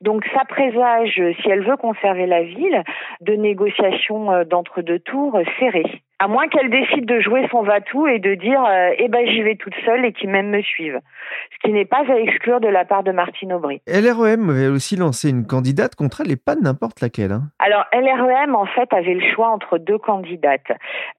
Donc 0.00 0.24
ça 0.34 0.44
présage, 0.44 1.20
si 1.40 1.48
elle 1.48 1.64
veut 1.64 1.76
conserver 1.76 2.26
la 2.26 2.42
ville, 2.42 2.82
de 3.20 3.34
négociations 3.34 4.32
euh, 4.32 4.44
d'entre-deux 4.44 4.98
tours 5.00 5.38
serrées. 5.58 6.02
À 6.22 6.28
moins 6.28 6.46
qu'elle 6.46 6.70
décide 6.70 7.04
de 7.04 7.18
jouer 7.18 7.48
son 7.50 7.62
va-tout 7.62 8.06
et 8.06 8.20
de 8.20 8.36
dire 8.36 8.62
eh 8.96 9.08
ben 9.08 9.26
j'y 9.26 9.42
vais 9.42 9.56
toute 9.56 9.74
seule 9.84 10.04
et 10.04 10.12
qu'ils 10.12 10.30
même 10.30 10.50
me 10.50 10.62
suivent. 10.62 11.00
Ce 11.50 11.58
qui 11.64 11.72
n'est 11.72 11.84
pas 11.84 12.04
à 12.08 12.14
exclure 12.14 12.60
de 12.60 12.68
la 12.68 12.84
part 12.84 13.02
de 13.02 13.10
Martine 13.10 13.52
Aubry. 13.52 13.82
LREM 13.88 14.48
avait 14.50 14.68
aussi 14.68 14.94
lancé 14.94 15.30
une 15.30 15.48
candidate 15.48 15.96
contre 15.96 16.20
elle 16.20 16.30
et 16.30 16.36
pas 16.36 16.54
n'importe 16.54 17.00
laquelle. 17.00 17.32
Hein. 17.32 17.42
Alors 17.58 17.86
LREM 17.92 18.54
en 18.54 18.66
fait 18.66 18.92
avait 18.92 19.14
le 19.14 19.32
choix 19.34 19.48
entre 19.48 19.78
deux 19.78 19.98
candidates. 19.98 20.70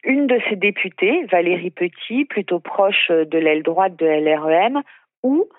Une 0.05 0.25
de 0.25 0.39
ses 0.48 0.55
députées, 0.55 1.25
Valérie 1.29 1.72
Petit, 1.72 2.24
plutôt 2.24 2.62
proche 2.62 3.12
de 3.12 3.38
l'aile 3.38 3.63
droite 3.63 3.98
de 3.98 4.05
LREM, 4.05 4.83
ou 5.22 5.50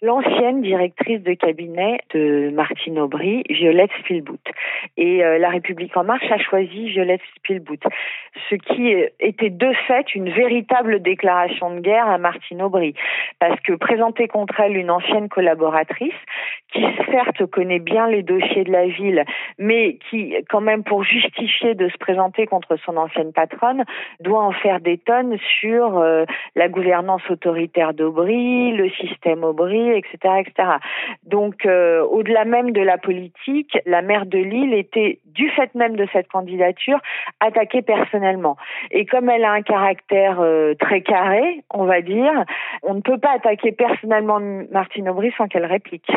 l'ancienne 0.00 0.62
directrice 0.62 1.22
de 1.22 1.34
cabinet 1.34 2.00
de 2.14 2.50
Martine 2.50 2.98
Aubry, 2.98 3.44
Violette 3.48 3.90
Spielbout. 4.00 4.40
Et 4.96 5.24
euh, 5.24 5.38
La 5.38 5.50
République 5.50 5.96
en 5.96 6.04
marche 6.04 6.30
a 6.30 6.38
choisi 6.38 6.88
Violette 6.88 7.20
Spielbout, 7.36 7.80
ce 8.50 8.54
qui 8.56 8.94
était 9.20 9.50
de 9.50 9.72
fait 9.86 10.14
une 10.14 10.30
véritable 10.30 11.00
déclaration 11.00 11.74
de 11.74 11.80
guerre 11.80 12.08
à 12.08 12.18
Martine 12.18 12.62
Aubry, 12.62 12.94
parce 13.38 13.60
que 13.60 13.74
présenter 13.74 14.28
contre 14.28 14.60
elle 14.60 14.76
une 14.76 14.90
ancienne 14.90 15.28
collaboratrice, 15.28 16.12
qui 16.72 16.84
certes 17.10 17.44
connaît 17.46 17.78
bien 17.78 18.08
les 18.08 18.22
dossiers 18.22 18.64
de 18.64 18.72
la 18.72 18.86
ville, 18.86 19.24
mais 19.58 19.98
qui, 20.10 20.34
quand 20.48 20.60
même, 20.60 20.82
pour 20.82 21.04
justifier 21.04 21.74
de 21.74 21.88
se 21.88 21.98
présenter 21.98 22.46
contre 22.46 22.76
son 22.76 22.96
ancienne 22.96 23.32
patronne, 23.32 23.84
doit 24.20 24.42
en 24.42 24.52
faire 24.52 24.80
des 24.80 24.98
tonnes 24.98 25.36
sur 25.60 25.98
euh, 25.98 26.24
la 26.56 26.68
gouvernance 26.68 27.22
autoritaire 27.30 27.94
d'Aubry, 27.94 28.72
le 28.72 28.90
système 28.90 29.44
Aubry, 29.52 29.90
etc., 29.90 30.40
etc. 30.40 30.68
Donc, 31.24 31.66
euh, 31.66 32.02
au-delà 32.02 32.44
même 32.44 32.72
de 32.72 32.80
la 32.80 32.98
politique, 32.98 33.78
la 33.86 34.02
maire 34.02 34.26
de 34.26 34.38
Lille 34.38 34.74
était, 34.74 35.20
du 35.26 35.48
fait 35.50 35.74
même 35.74 35.96
de 35.96 36.06
cette 36.12 36.28
candidature, 36.28 36.98
attaquée 37.40 37.82
personnellement. 37.82 38.56
Et 38.90 39.06
comme 39.06 39.28
elle 39.28 39.44
a 39.44 39.52
un 39.52 39.62
caractère 39.62 40.40
euh, 40.40 40.74
très 40.78 41.02
carré, 41.02 41.62
on 41.72 41.84
va 41.84 42.00
dire, 42.00 42.32
on 42.82 42.94
ne 42.94 43.00
peut 43.00 43.18
pas 43.18 43.32
attaquer 43.36 43.72
personnellement 43.72 44.40
Martine 44.70 45.08
Aubry 45.08 45.32
sans 45.36 45.48
qu'elle 45.48 45.66
réplique. 45.66 46.10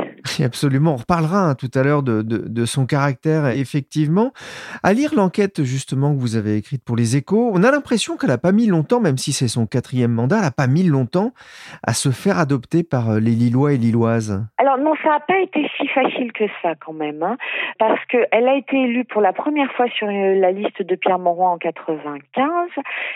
Absolument, 0.43 0.93
on 0.93 0.97
reparlera 0.97 1.49
hein, 1.49 1.55
tout 1.55 1.71
à 1.73 1.83
l'heure 1.83 2.03
de, 2.03 2.21
de, 2.21 2.65
son 2.65 2.85
caractère, 2.85 3.47
effectivement. 3.47 4.31
À 4.83 4.93
lire 4.93 5.13
l'enquête 5.15 5.63
justement 5.63 6.13
que 6.13 6.19
vous 6.19 6.35
avez 6.35 6.57
écrite 6.57 6.83
pour 6.83 6.95
les 6.95 7.15
échos, 7.15 7.51
on 7.53 7.63
a 7.63 7.71
l'impression 7.71 8.17
qu'elle 8.17 8.29
n'a 8.29 8.37
pas 8.37 8.51
mis 8.51 8.67
longtemps, 8.67 8.99
même 8.99 9.17
si 9.17 9.33
c'est 9.33 9.47
son 9.47 9.65
quatrième 9.65 10.11
mandat, 10.11 10.37
elle 10.37 10.43
n'a 10.43 10.51
pas 10.51 10.67
mis 10.67 10.83
longtemps 10.83 11.31
à 11.83 11.93
se 11.93 12.09
faire 12.09 12.39
adopter 12.39 12.83
par 12.83 13.11
euh, 13.11 13.14
les 13.19 13.31
Lillois 13.31 13.73
et 13.73 13.77
Lilloises. 13.77 14.43
Alors 14.57 14.77
non, 14.77 14.93
ça 15.03 15.09
n'a 15.09 15.19
pas 15.19 15.39
été 15.39 15.69
si 15.77 15.87
facile 15.87 16.31
que 16.33 16.45
ça 16.61 16.73
quand 16.75 16.93
même, 16.93 17.21
hein, 17.23 17.37
parce 17.79 18.03
qu'elle 18.05 18.47
a 18.47 18.55
été 18.55 18.75
élue 18.75 19.05
pour 19.05 19.21
la 19.21 19.31
première 19.31 19.71
fois 19.73 19.87
sur 19.89 20.07
euh, 20.07 20.35
la 20.35 20.51
liste 20.51 20.81
de 20.81 20.95
Pierre 20.95 21.19
Mauroy 21.19 21.47
en 21.47 21.57
95 21.57 22.69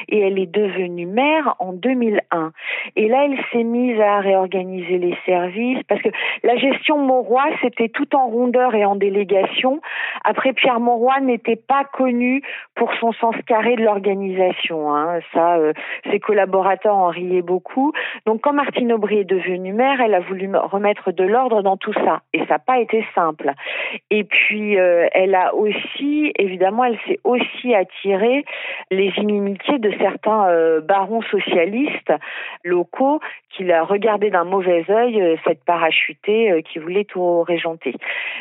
et 0.07 0.19
elle 0.19 0.37
est 0.39 0.51
devenue 0.51 1.07
maire 1.07 1.55
en 1.59 1.73
2001. 1.73 2.51
Et 2.95 3.07
là, 3.07 3.25
elle 3.25 3.39
s'est 3.51 3.63
mise 3.63 3.99
à 3.99 4.19
réorganiser 4.19 4.97
les 4.97 5.17
services 5.25 5.81
parce 5.87 6.01
que 6.01 6.09
la 6.43 6.55
gestion 6.57 6.99
Mauroy, 6.99 7.43
c'était 7.61 7.89
tout 7.89 8.15
en 8.15 8.27
rondeur 8.27 8.75
et 8.75 8.85
en 8.85 8.95
délégation. 8.95 9.81
Après, 10.23 10.53
Pierre 10.53 10.79
Mauroy 10.79 11.19
n'était 11.21 11.55
pas 11.55 11.83
connu 11.85 12.43
pour 12.75 12.93
son 12.99 13.11
sens 13.13 13.35
carré 13.47 13.75
de 13.75 13.83
l'organisation. 13.83 14.95
Hein. 14.95 15.19
Ça, 15.33 15.57
euh, 15.57 15.73
ses 16.09 16.19
collaborateurs 16.19 16.95
en 16.95 17.07
riaient 17.07 17.41
beaucoup. 17.41 17.93
Donc, 18.25 18.41
quand 18.41 18.53
Martine 18.53 18.93
Aubry 18.93 19.19
est 19.19 19.23
devenue 19.23 19.39
devenue 19.39 19.73
elle 19.99 20.13
a 20.13 20.19
voulu 20.19 20.49
remettre 20.55 21.11
de 21.11 21.23
l'ordre 21.23 21.61
dans 21.61 21.77
tout 21.77 21.93
ça. 21.93 22.21
Et 22.33 22.39
ça 22.39 22.55
n'a 22.55 22.59
pas 22.59 22.79
été 22.79 23.05
simple. 23.15 23.51
Et 24.09 24.23
puis, 24.23 24.77
euh, 24.77 25.07
elle 25.13 25.35
a 25.35 25.53
aussi, 25.55 26.31
évidemment, 26.37 26.85
elle 26.85 26.99
s'est 27.07 27.19
aussi 27.23 27.73
attirée 27.73 28.45
les 28.91 29.11
inimitiés 29.17 29.79
de 29.79 29.91
certains 29.99 30.47
euh, 30.49 30.81
barons 30.81 31.21
socialistes 31.23 32.13
locaux 32.63 33.19
qu'il 33.49 33.71
a 33.71 33.83
regardé 33.83 34.29
d'un 34.29 34.43
mauvais 34.43 34.85
œil 34.89 35.21
euh, 35.21 35.35
cette 35.45 35.63
parachutée 35.63 36.63
qui 36.71 36.79
voulait 36.79 37.05
tout 37.05 37.41
régenter. 37.41 37.95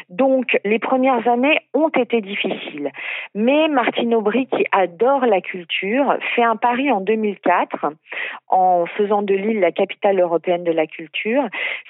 Donc 0.08 0.58
les 0.64 0.78
premières 0.78 1.26
années 1.28 1.58
ont 1.74 1.88
été 1.88 2.20
difficiles, 2.20 2.90
mais 3.34 3.68
Martine 3.68 4.14
Aubry 4.14 4.46
qui 4.46 4.64
adore 4.72 5.26
la 5.26 5.40
culture 5.40 6.16
fait 6.34 6.42
un 6.42 6.56
pari 6.56 6.90
en 6.90 7.00
2004 7.00 7.86
en 8.48 8.86
faisant 8.86 9.22
de 9.22 9.34
Lille 9.34 9.60
la 9.60 9.72
capitale 9.72 10.20
européenne 10.20 10.64
de 10.64 10.72
la 10.72 10.86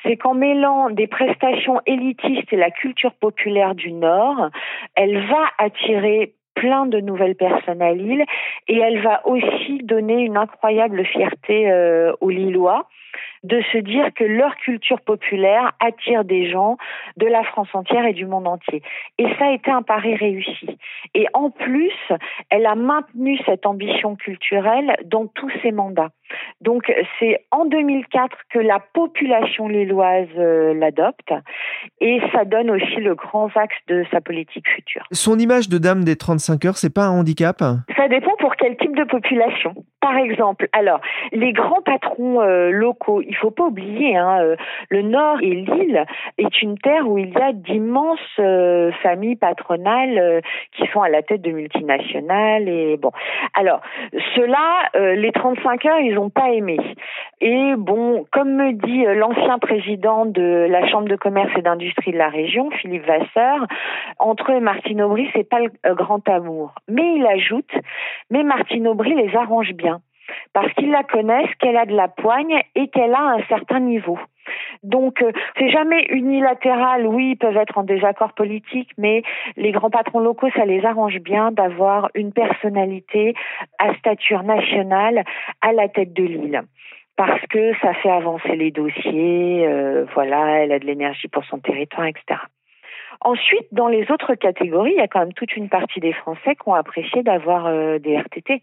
c'est 0.03 0.17
qu'en 0.17 0.35
mêlant 0.35 0.91
des 0.91 1.07
prestations 1.07 1.81
élitistes 1.87 2.53
et 2.53 2.57
la 2.57 2.71
culture 2.71 3.13
populaire 3.13 3.75
du 3.75 3.93
Nord, 3.93 4.51
elle 4.95 5.27
va 5.27 5.45
attirer 5.59 6.35
plein 6.59 6.87
de 6.87 7.01
nouvelles 7.01 7.37
personnes 7.37 7.83
à 7.83 7.93
Lille 7.93 8.25
et 8.67 8.79
elle 8.79 9.01
va 9.01 9.27
aussi 9.27 9.79
donner 9.83 10.23
une 10.23 10.37
incroyable 10.37 11.05
fierté 11.05 11.71
euh, 11.71 12.13
aux 12.21 12.31
Lillois 12.31 12.87
de 13.45 13.63
se 13.73 13.79
dire 13.79 14.13
que 14.15 14.25
leur 14.25 14.57
culture 14.57 15.01
populaire 15.01 15.73
attire 15.81 16.25
des 16.25 16.51
gens 16.51 16.77
de 17.17 17.27
la 17.27 17.43
France 17.45 17.69
entière 17.73 18.05
et 18.05 18.13
du 18.13 18.27
monde 18.27 18.49
entier. 18.49 18.83
Et 19.19 19.27
ça 19.39 19.47
a 19.47 19.53
été 19.53 19.71
un 19.71 19.83
pari 19.83 20.15
réussi. 20.17 20.79
Et 21.15 21.27
en 21.35 21.51
plus, 21.51 21.95
elle 22.51 22.67
a 22.67 22.75
maintenu 22.75 23.39
cette 23.47 23.67
ambition 23.67 24.17
culturelle 24.17 24.97
dans 25.05 25.27
tous 25.27 25.51
ses 25.63 25.73
mandats. 25.73 26.11
Donc 26.61 26.93
c'est 27.19 27.45
en 27.51 27.65
2004 27.65 28.37
que 28.51 28.59
la 28.59 28.81
population 28.81 29.69
lilloise 29.69 30.29
euh, 30.37 30.75
l'adopte 30.75 31.33
et 32.01 32.21
ça 32.33 32.45
donne 32.45 32.71
aussi 32.71 32.97
le 32.97 33.15
grand 33.15 33.49
axe 33.57 33.77
de 33.89 34.05
sa 34.11 34.21
politique 34.21 34.69
future. 34.69 35.05
Son 35.13 35.39
image 35.39 35.69
de 35.69 35.79
dame 35.79 36.05
des 36.05 36.17
35 36.17 36.65
heures, 36.65 36.77
c'est 36.77 36.93
pas 36.93 37.05
un 37.05 37.11
handicap? 37.11 37.59
Ça 37.97 38.09
dépend 38.09 38.35
pour 38.39 38.57
quel 38.57 38.77
type 38.77 38.97
de 38.97 39.05
population. 39.05 39.75
Par 40.01 40.17
exemple, 40.17 40.69
alors 40.73 41.01
les 41.33 41.53
grands 41.53 41.83
patrons 41.83 42.41
euh, 42.41 42.71
locaux, 42.71 43.21
il 43.21 43.35
faut 43.35 43.51
pas 43.51 43.65
oublier, 43.65 44.17
hein, 44.17 44.39
euh, 44.41 44.57
le 44.91 45.03
Nord 45.03 45.39
et 45.43 45.55
l'île 45.55 46.05
est 46.39 46.63
une 46.63 46.79
terre 46.79 47.09
où 47.09 47.19
il 47.19 47.31
y 47.31 47.37
a 47.37 47.53
d'immenses 47.53 48.19
euh, 48.39 48.93
familles 49.03 49.37
patronales 49.37 50.43
qui 50.77 50.87
sont 50.93 51.03
à 51.03 51.09
la 51.09 51.23
tête 51.23 51.43
de 51.43 51.51
multinationales 51.51 52.69
et 52.69 52.97
bon. 52.97 53.11
Alors 53.55 53.81
ceux-là, 54.35 55.15
les 55.15 55.33
35 55.33 55.85
heures, 55.87 56.01
ils 56.01 56.15
n'ont 56.15 56.31
pas 56.31 56.51
aimé. 56.51 56.79
Et 57.41 57.75
bon, 57.77 58.25
comme 58.33 58.55
me 58.55 58.73
dit 58.73 59.05
l'ancien 59.17 59.59
président 59.59 60.27
de 60.27 60.67
la 60.71 60.87
Chambre 60.89 61.09
de 61.09 61.17
commerce 61.17 61.51
et 61.57 61.63
d'industrie 61.69 62.13
de 62.13 62.19
la 62.19 62.29
région, 62.29 62.71
Philippe 62.71 63.07
Vasseur, 63.07 63.67
entre 64.19 64.53
eux 64.53 64.57
et 64.57 64.61
Martine 64.61 65.03
Aubry, 65.03 65.29
c'est 65.35 65.49
pas 65.49 65.61
le 65.61 65.95
grand 65.95 66.27
amour. 66.29 66.75
Mais 66.89 67.17
il 67.17 67.27
ajoute, 67.27 67.73
mais 68.31 68.43
Martine 68.43 68.89
Aubry 68.89 69.15
les 69.15 69.35
arrange 69.37 69.73
bien 69.73 70.01
parce 70.53 70.73
qu'ils 70.75 70.91
la 70.91 71.03
connaissent, 71.03 71.55
qu'elle 71.59 71.77
a 71.77 71.87
de 71.87 71.95
la 71.95 72.09
poigne 72.09 72.61
et 72.75 72.89
qu'elle 72.89 73.15
a 73.15 73.21
un 73.21 73.43
certain 73.49 73.81
niveau. 73.81 74.19
Donc, 74.83 75.23
euh, 75.23 75.33
c'est 75.59 75.71
jamais 75.71 76.05
unilatéral. 76.11 77.07
Oui, 77.07 77.33
ils 77.33 77.37
peuvent 77.37 77.57
être 77.57 77.79
en 77.79 77.83
désaccord 77.83 78.33
politique, 78.33 78.91
mais 78.97 79.23
les 79.57 79.73
grands 79.73 79.91
patrons 79.91 80.21
locaux, 80.21 80.49
ça 80.55 80.65
les 80.65 80.85
arrange 80.85 81.19
bien 81.19 81.53
d'avoir 81.53 82.09
une 82.15 82.33
personnalité 82.33 83.35
à 83.79 83.95
stature 83.97 84.43
nationale 84.43 85.25
à 85.61 85.73
la 85.73 85.89
tête 85.89 86.13
de 86.13 86.25
l'île 86.25 86.63
parce 87.19 87.45
que 87.49 87.73
ça 87.83 87.95
fait 87.95 88.11
avancer 88.11 88.55
les 88.55 88.71
dossiers, 88.71 89.67
euh, 89.67 90.07
voilà, 90.15 90.61
elle 90.61 90.71
a 90.71 90.79
de 90.79 90.85
l'énergie 90.85 91.27
pour 91.27 91.45
son 91.47 91.59
territoire, 91.59 92.07
etc. 92.07 92.39
Ensuite, 93.21 93.67
dans 93.73 93.89
les 93.89 94.09
autres 94.13 94.37
catégories, 94.37 94.93
il 94.93 94.99
y 94.99 95.01
a 95.01 95.09
quand 95.09 95.19
même 95.19 95.33
toute 95.33 95.57
une 95.57 95.69
partie 95.69 95.99
des 95.99 96.13
Français 96.13 96.55
qui 96.55 96.69
ont 96.69 96.75
apprécié 96.75 97.25
d'avoir 97.25 97.67
euh, 97.67 97.99
des 97.99 98.17
RTT. 98.17 98.63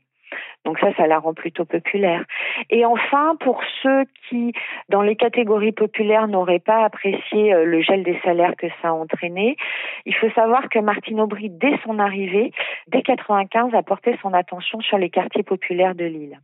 Donc 0.65 0.79
ça, 0.79 0.93
ça 0.95 1.07
la 1.07 1.19
rend 1.19 1.34
plutôt 1.34 1.65
populaire. 1.65 2.24
Et 2.69 2.86
enfin, 2.86 3.36
pour 3.39 3.62
ceux 3.81 4.05
qui, 4.27 4.53
dans 4.89 5.01
les 5.01 5.15
catégories 5.15 5.72
populaires, 5.72 6.27
n'auraient 6.27 6.60
pas 6.60 6.84
apprécié 6.84 7.53
euh, 7.53 7.65
le 7.65 7.81
gel 7.81 8.03
des 8.03 8.19
salaires 8.24 8.55
que 8.57 8.67
ça 8.81 8.89
a 8.89 8.91
entraîné, 8.91 9.57
il 10.05 10.15
faut 10.15 10.29
savoir 10.31 10.69
que 10.69 10.79
Martine 10.79 11.22
Aubry, 11.22 11.50
dès 11.50 11.77
son 11.84 12.00
arrivée, 12.00 12.51
dès 12.88 13.01
95, 13.01 13.74
a 13.74 13.84
porté 13.84 14.17
son 14.22 14.34
attention 14.34 14.81
sur 14.81 14.98
les 14.98 15.10
quartiers 15.10 15.43
populaires 15.43 15.95
de 15.95 16.05
Lille. 16.05 16.39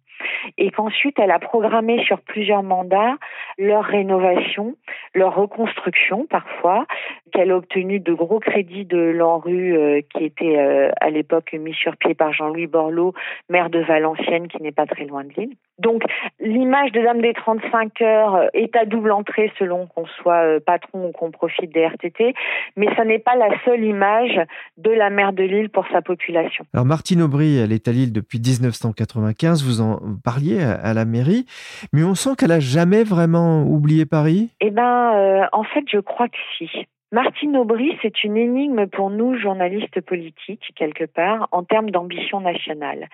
Et 0.58 0.72
qu'ensuite, 0.72 1.18
elle 1.20 1.32
a 1.32 1.40
programmé 1.40 2.04
sur 2.06 2.20
plusieurs 2.22 2.64
mandats 2.64 3.16
leur 3.58 3.84
rénovation, 3.84 4.76
leur 5.14 5.36
reconstruction 5.36 6.26
parfois, 6.30 6.86
qu'elle 7.32 7.52
a 7.52 7.58
obtenu 7.58 8.00
de 8.00 8.14
gros 8.14 8.40
crédits 8.40 8.86
de 8.86 8.98
l'ANRU 8.98 9.76
euh, 9.76 10.02
qui 10.14 10.26
était 10.26 10.58
euh, 10.58 10.92
à 11.00 11.10
l'époque 11.10 11.54
mis 11.54 11.74
sur 11.74 11.98
pied 11.98 12.14
par 12.14 12.34
Jean-Louis 12.34 12.68
Borloo, 12.68 13.14
maire 13.50 13.70
de 13.70 13.84
Valenciennes 14.14 14.48
qui 14.48 14.62
n'est 14.62 14.72
pas 14.72 14.86
très 14.86 15.06
loin 15.06 15.24
de 15.24 15.30
Lille. 15.38 15.56
Donc 15.80 16.04
l'image 16.40 16.92
de 16.92 17.02
Dame 17.02 17.22
des 17.22 17.34
35 17.34 18.02
heures 18.02 18.36
euh, 18.36 18.48
est 18.54 18.76
à 18.76 18.86
double 18.86 19.12
entrée 19.12 19.52
selon 19.58 19.88
qu'on 19.88 20.06
soit 20.06 20.46
euh, 20.46 20.60
patron 20.60 21.08
ou 21.08 21.12
qu'on 21.12 21.32
profite 21.32 21.74
des 21.74 21.86
RTT, 21.86 22.34
mais 22.76 22.94
ça 22.96 23.06
n'est 23.06 23.20
pas 23.20 23.36
la 23.36 23.50
seule 23.66 23.84
image 23.84 24.40
de 24.78 24.92
la 24.92 25.10
maire 25.10 25.34
de 25.34 25.44
Lille 25.44 25.70
pour 25.70 25.86
sa 25.92 26.02
population. 26.02 26.66
Alors 26.74 26.86
Martine 26.86 27.22
Aubry, 27.22 27.58
elle 27.58 27.72
est 27.72 27.88
à 27.88 27.92
Lille 27.92 28.14
depuis 28.14 28.40
1995, 28.40 29.64
vous 29.64 29.82
en 29.82 30.00
parliez 30.24 30.62
à 30.62 30.94
la 30.94 31.06
mairie, 31.06 31.46
mais 31.94 32.04
on 32.04 32.16
sent 32.16 32.32
qu'elle 32.38 32.52
a 32.52 32.60
jamais 32.60 33.04
vraiment 33.04 33.64
oublié 33.64 34.06
Paris? 34.06 34.50
Eh 34.62 34.70
ben, 34.72 35.14
euh, 35.16 35.46
en 35.52 35.64
fait, 35.64 35.84
je 35.92 36.00
crois 36.00 36.28
que 36.28 36.38
si. 36.58 36.70
Martine 37.14 37.58
Aubry, 37.58 37.98
c'est 38.02 38.24
une 38.24 38.38
énigme 38.38 38.88
pour 38.88 39.10
nous, 39.10 39.38
journalistes 39.38 40.00
politiques, 40.00 40.72
quelque 40.78 41.04
part, 41.04 41.50
en 41.52 41.64
termes 41.64 41.90
d'ambition 41.90 42.40
nationale. 42.40 43.10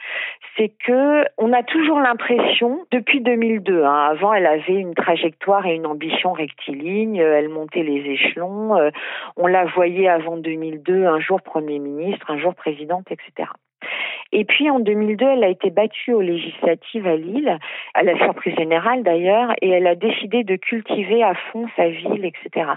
C'est 0.56 0.70
que 0.70 1.26
on 1.40 1.52
a 1.52 1.64
toujours 1.64 2.00
l'impression, 2.00 2.86
depuis 2.92 3.22
2002, 3.22 3.84
hein, 3.84 4.10
avant 4.12 4.34
elle 4.34 4.46
avait 4.46 4.76
une 4.76 4.94
trajectoire 4.94 5.66
et 5.66 5.74
une 5.74 5.88
ambition 5.88 6.32
rectiligne, 6.32 7.18
elle 7.18 7.50
montait 7.50 7.82
les 7.82 8.02
échelons, 8.12 8.78
euh, 8.78 8.92
on 9.36 9.48
la 9.48 9.66
voyait 9.66 10.08
avant 10.08 10.38
2002, 10.38 11.08
un 11.08 11.20
jour 11.20 11.42
Premier 11.42 11.80
ministre, 11.80 12.30
un 12.30 12.38
jour 12.38 12.54
présidente, 12.54 13.08
etc. 13.10 13.50
Et 14.32 14.45
puis 14.45 14.69
en 14.69 14.80
2002, 14.80 15.26
elle 15.26 15.43
a 15.43 15.50
été 15.50 15.69
battue 15.69 16.13
aux 16.13 16.21
législatives 16.21 17.08
à 17.08 17.15
Lille, 17.15 17.58
à 17.93 18.04
la 18.04 18.17
surprise 18.17 18.56
générale 18.56 19.04
d'ailleurs, 19.04 19.54
et 19.62 19.69
elle 19.69 19.88
a 19.88 19.95
décidé 19.95 20.43
de 20.43 20.56
cultiver 20.56 21.23
à 21.23 21.34
fond 21.52 21.67
sa 21.76 21.89
ville, 21.89 22.26
etc. 22.26 22.71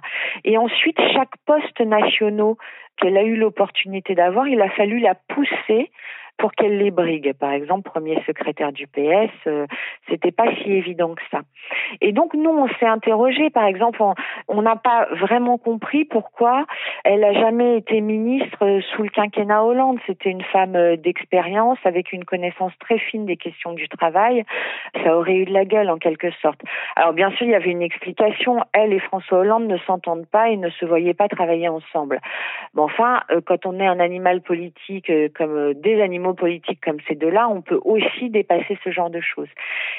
Et 0.44 0.57
ensuite, 0.57 0.99
chaque 1.12 1.37
poste 1.46 1.81
national 1.81 2.55
qu'elle 2.96 3.16
a 3.16 3.23
eu 3.23 3.37
l'opportunité 3.37 4.14
d'avoir, 4.14 4.46
il 4.46 4.61
a 4.61 4.68
fallu 4.70 4.99
la 5.01 5.14
pousser 5.14 5.90
pour 6.40 6.53
qu'elle 6.53 6.79
les 6.79 6.90
brigue. 6.90 7.35
Par 7.35 7.53
exemple, 7.53 7.88
premier 7.90 8.20
secrétaire 8.27 8.73
du 8.73 8.87
PS, 8.87 9.31
euh, 9.46 9.66
c'était 10.09 10.33
pas 10.33 10.55
si 10.57 10.73
évident 10.73 11.14
que 11.14 11.23
ça. 11.31 11.40
Et 12.00 12.12
donc 12.12 12.35
nous, 12.35 12.50
on 12.50 12.68
s'est 12.79 12.87
interrogé. 12.87 13.50
Par 13.50 13.64
exemple, 13.64 14.03
on 14.48 14.62
n'a 14.62 14.76
pas 14.76 15.09
vraiment 15.12 15.59
compris 15.59 16.05
pourquoi 16.05 16.66
elle 17.05 17.24
a 17.24 17.33
jamais 17.33 17.76
été 17.76 18.00
ministre 18.00 18.81
sous 18.94 19.03
le 19.03 19.09
quinquennat 19.09 19.64
Hollande. 19.64 19.98
C'était 20.07 20.31
une 20.31 20.42
femme 20.42 20.76
euh, 20.76 20.96
d'expérience 20.96 21.79
avec 21.85 22.12
une 22.12 22.24
connaissance 22.24 22.72
très 22.81 22.98
fine 22.98 23.26
des 23.26 23.37
questions 23.37 23.72
du 23.72 23.88
travail. 23.88 24.44
Ça 25.05 25.16
aurait 25.16 25.37
eu 25.37 25.44
de 25.44 25.53
la 25.53 25.64
gueule 25.64 25.90
en 25.90 25.98
quelque 25.98 26.31
sorte. 26.42 26.61
Alors 26.96 27.12
bien 27.12 27.31
sûr, 27.33 27.46
il 27.46 27.50
y 27.50 27.55
avait 27.55 27.70
une 27.70 27.83
explication. 27.83 28.59
Elle 28.72 28.92
et 28.92 29.00
François 29.00 29.38
Hollande 29.38 29.66
ne 29.66 29.79
s'entendent 29.79 30.26
pas 30.26 30.48
et 30.50 30.57
ne 30.57 30.70
se 30.70 30.85
voyaient 30.85 31.14
pas 31.14 31.29
travailler 31.29 31.68
ensemble. 31.68 32.20
Mais 32.74 32.83
enfin, 32.83 33.20
euh, 33.31 33.40
quand 33.44 33.66
on 33.66 33.79
est 33.81 33.87
un 33.87 34.00
animal 34.00 34.40
politique 34.42 35.11
comme 35.35 35.74
des 35.74 36.00
animaux 36.00 36.35
politiques 36.35 36.81
comme 36.85 36.98
ces 37.09 37.14
deux-là, 37.14 37.48
on 37.48 37.62
peut 37.62 37.81
aussi 37.85 38.31
dépasser 38.31 38.79
ce 38.85 38.90
genre 38.90 39.11
de 39.11 39.20
choses. 39.20 39.48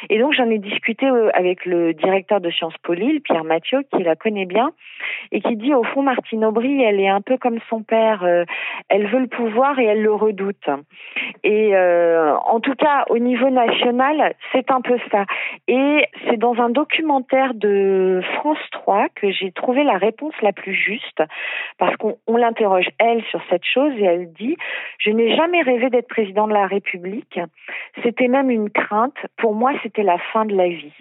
Et 0.10 0.20
donc 0.20 0.34
j'en 0.34 0.50
ai 0.50 0.58
discuté 0.58 1.06
euh, 1.06 1.30
avec 1.34 1.66
le 1.66 1.81
directeur 1.94 2.42
de 2.42 2.50
Sciences 2.50 2.78
Po 2.84 2.94
Lille, 2.94 3.22
Pierre 3.22 3.44
Mathieu, 3.44 3.82
qui 3.94 4.04
la 4.04 4.16
connaît 4.16 4.46
bien, 4.46 4.72
et 5.32 5.42
qui 5.42 5.56
dit 5.56 5.74
au 5.74 5.84
fond 5.84 6.02
Martine 6.04 6.46
Aubry, 6.46 6.82
elle 6.82 7.00
est 7.00 7.10
un 7.10 7.22
peu 7.22 7.38
comme 7.38 7.60
son 7.70 7.84
père, 7.84 8.24
euh, 8.24 8.44
elle 8.90 9.08
veut 9.08 9.20
le 9.20 9.28
pouvoir 9.28 9.80
et 9.80 9.86
elle 9.86 10.02
le 10.02 10.14
redoute. 10.14 10.70
Et 11.44 11.76
euh, 11.76 12.36
en 12.38 12.60
tout 12.60 12.76
cas, 12.76 13.06
au 13.10 13.18
niveau 13.18 13.50
national, 13.50 14.36
c'est 14.52 14.72
un 14.72 14.82
peu 14.82 14.98
ça. 15.12 15.26
Et 15.68 16.06
c'est 16.28 16.38
dans 16.38 16.56
un 16.56 16.70
documentaire 16.70 17.54
de 17.54 18.22
France 18.36 18.60
3 18.72 19.08
que 19.16 19.32
j'ai 19.32 19.52
trouvé 19.52 19.84
la 19.84 19.98
réponse 19.98 20.34
la 20.42 20.52
plus 20.52 20.74
juste, 20.74 21.24
parce 21.78 21.96
qu'on 21.98 22.18
l'interroge 22.38 22.88
elle 22.98 23.24
sur 23.26 23.42
cette 23.50 23.66
chose 23.66 23.94
et 23.98 24.04
elle 24.04 24.32
dit, 24.34 24.58
je 25.00 25.12
n'ai 25.12 25.36
jamais 25.36 25.62
rêvé 25.62 25.90
d'être 25.90 26.08
président 26.08 26.48
de 26.48 26.54
la 26.54 26.68
République, 26.68 27.40
c'était 28.04 28.28
même 28.28 28.50
une 28.50 28.70
crainte. 28.70 29.18
Pour 29.38 29.54
moi, 29.54 29.72
c'était 29.84 30.04
la 30.04 30.18
fin 30.18 30.46
de 30.46 30.56
la 30.56 30.68
vie. 30.68 30.94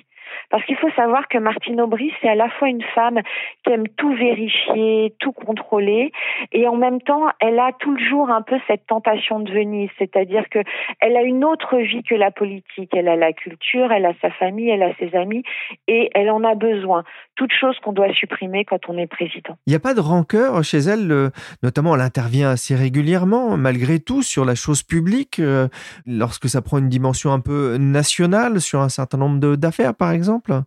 Parce 0.50 0.64
qu'il 0.64 0.76
faut 0.76 0.90
savoir 0.96 1.28
que 1.28 1.38
Martine 1.38 1.80
Aubry, 1.80 2.12
c'est 2.20 2.28
à 2.28 2.34
la 2.34 2.48
fois 2.50 2.68
une 2.68 2.82
femme 2.94 3.20
qui 3.64 3.72
aime 3.72 3.88
tout 3.96 4.14
vérifier, 4.14 5.14
tout 5.20 5.32
contrôler, 5.32 6.12
et 6.52 6.66
en 6.66 6.76
même 6.76 7.00
temps, 7.00 7.26
elle 7.40 7.58
a 7.58 7.72
toujours 7.72 8.30
un 8.30 8.42
peu 8.42 8.56
cette 8.66 8.86
tentation 8.86 9.40
de 9.40 9.52
Venise, 9.52 9.90
c'est-à-dire 9.98 10.44
que 10.50 10.60
elle 11.00 11.16
a 11.16 11.22
une 11.22 11.44
autre 11.44 11.76
vie 11.78 12.02
que 12.02 12.14
la 12.14 12.30
politique. 12.30 12.90
Elle 12.92 13.08
a 13.08 13.16
la 13.16 13.32
culture, 13.32 13.92
elle 13.92 14.06
a 14.06 14.12
sa 14.20 14.30
famille, 14.30 14.68
elle 14.68 14.82
a 14.82 14.94
ses 14.96 15.14
amis, 15.16 15.42
et 15.88 16.10
elle 16.14 16.30
en 16.30 16.44
a 16.44 16.54
besoin. 16.54 17.04
Toute 17.36 17.52
chose 17.52 17.76
qu'on 17.82 17.92
doit 17.92 18.12
supprimer 18.12 18.64
quand 18.64 18.88
on 18.88 18.98
est 18.98 19.06
président. 19.06 19.56
Il 19.66 19.70
n'y 19.70 19.76
a 19.76 19.80
pas 19.80 19.94
de 19.94 20.00
rancœur 20.00 20.62
chez 20.64 20.78
elle, 20.78 21.30
notamment 21.62 21.94
elle 21.94 22.00
intervient 22.02 22.50
assez 22.50 22.74
régulièrement, 22.74 23.56
malgré 23.56 23.98
tout, 23.98 24.22
sur 24.22 24.44
la 24.44 24.54
chose 24.54 24.82
publique, 24.82 25.38
euh, 25.38 25.68
lorsque 26.06 26.48
ça 26.48 26.62
prend 26.62 26.78
une 26.78 26.88
dimension 26.88 27.32
un 27.32 27.40
peu 27.40 27.76
nationale 27.78 28.60
sur 28.60 28.80
un 28.80 28.88
certain 28.88 29.18
nombre 29.18 29.56
d'affaires, 29.56 29.94
par 29.94 30.10
exemple 30.12 30.19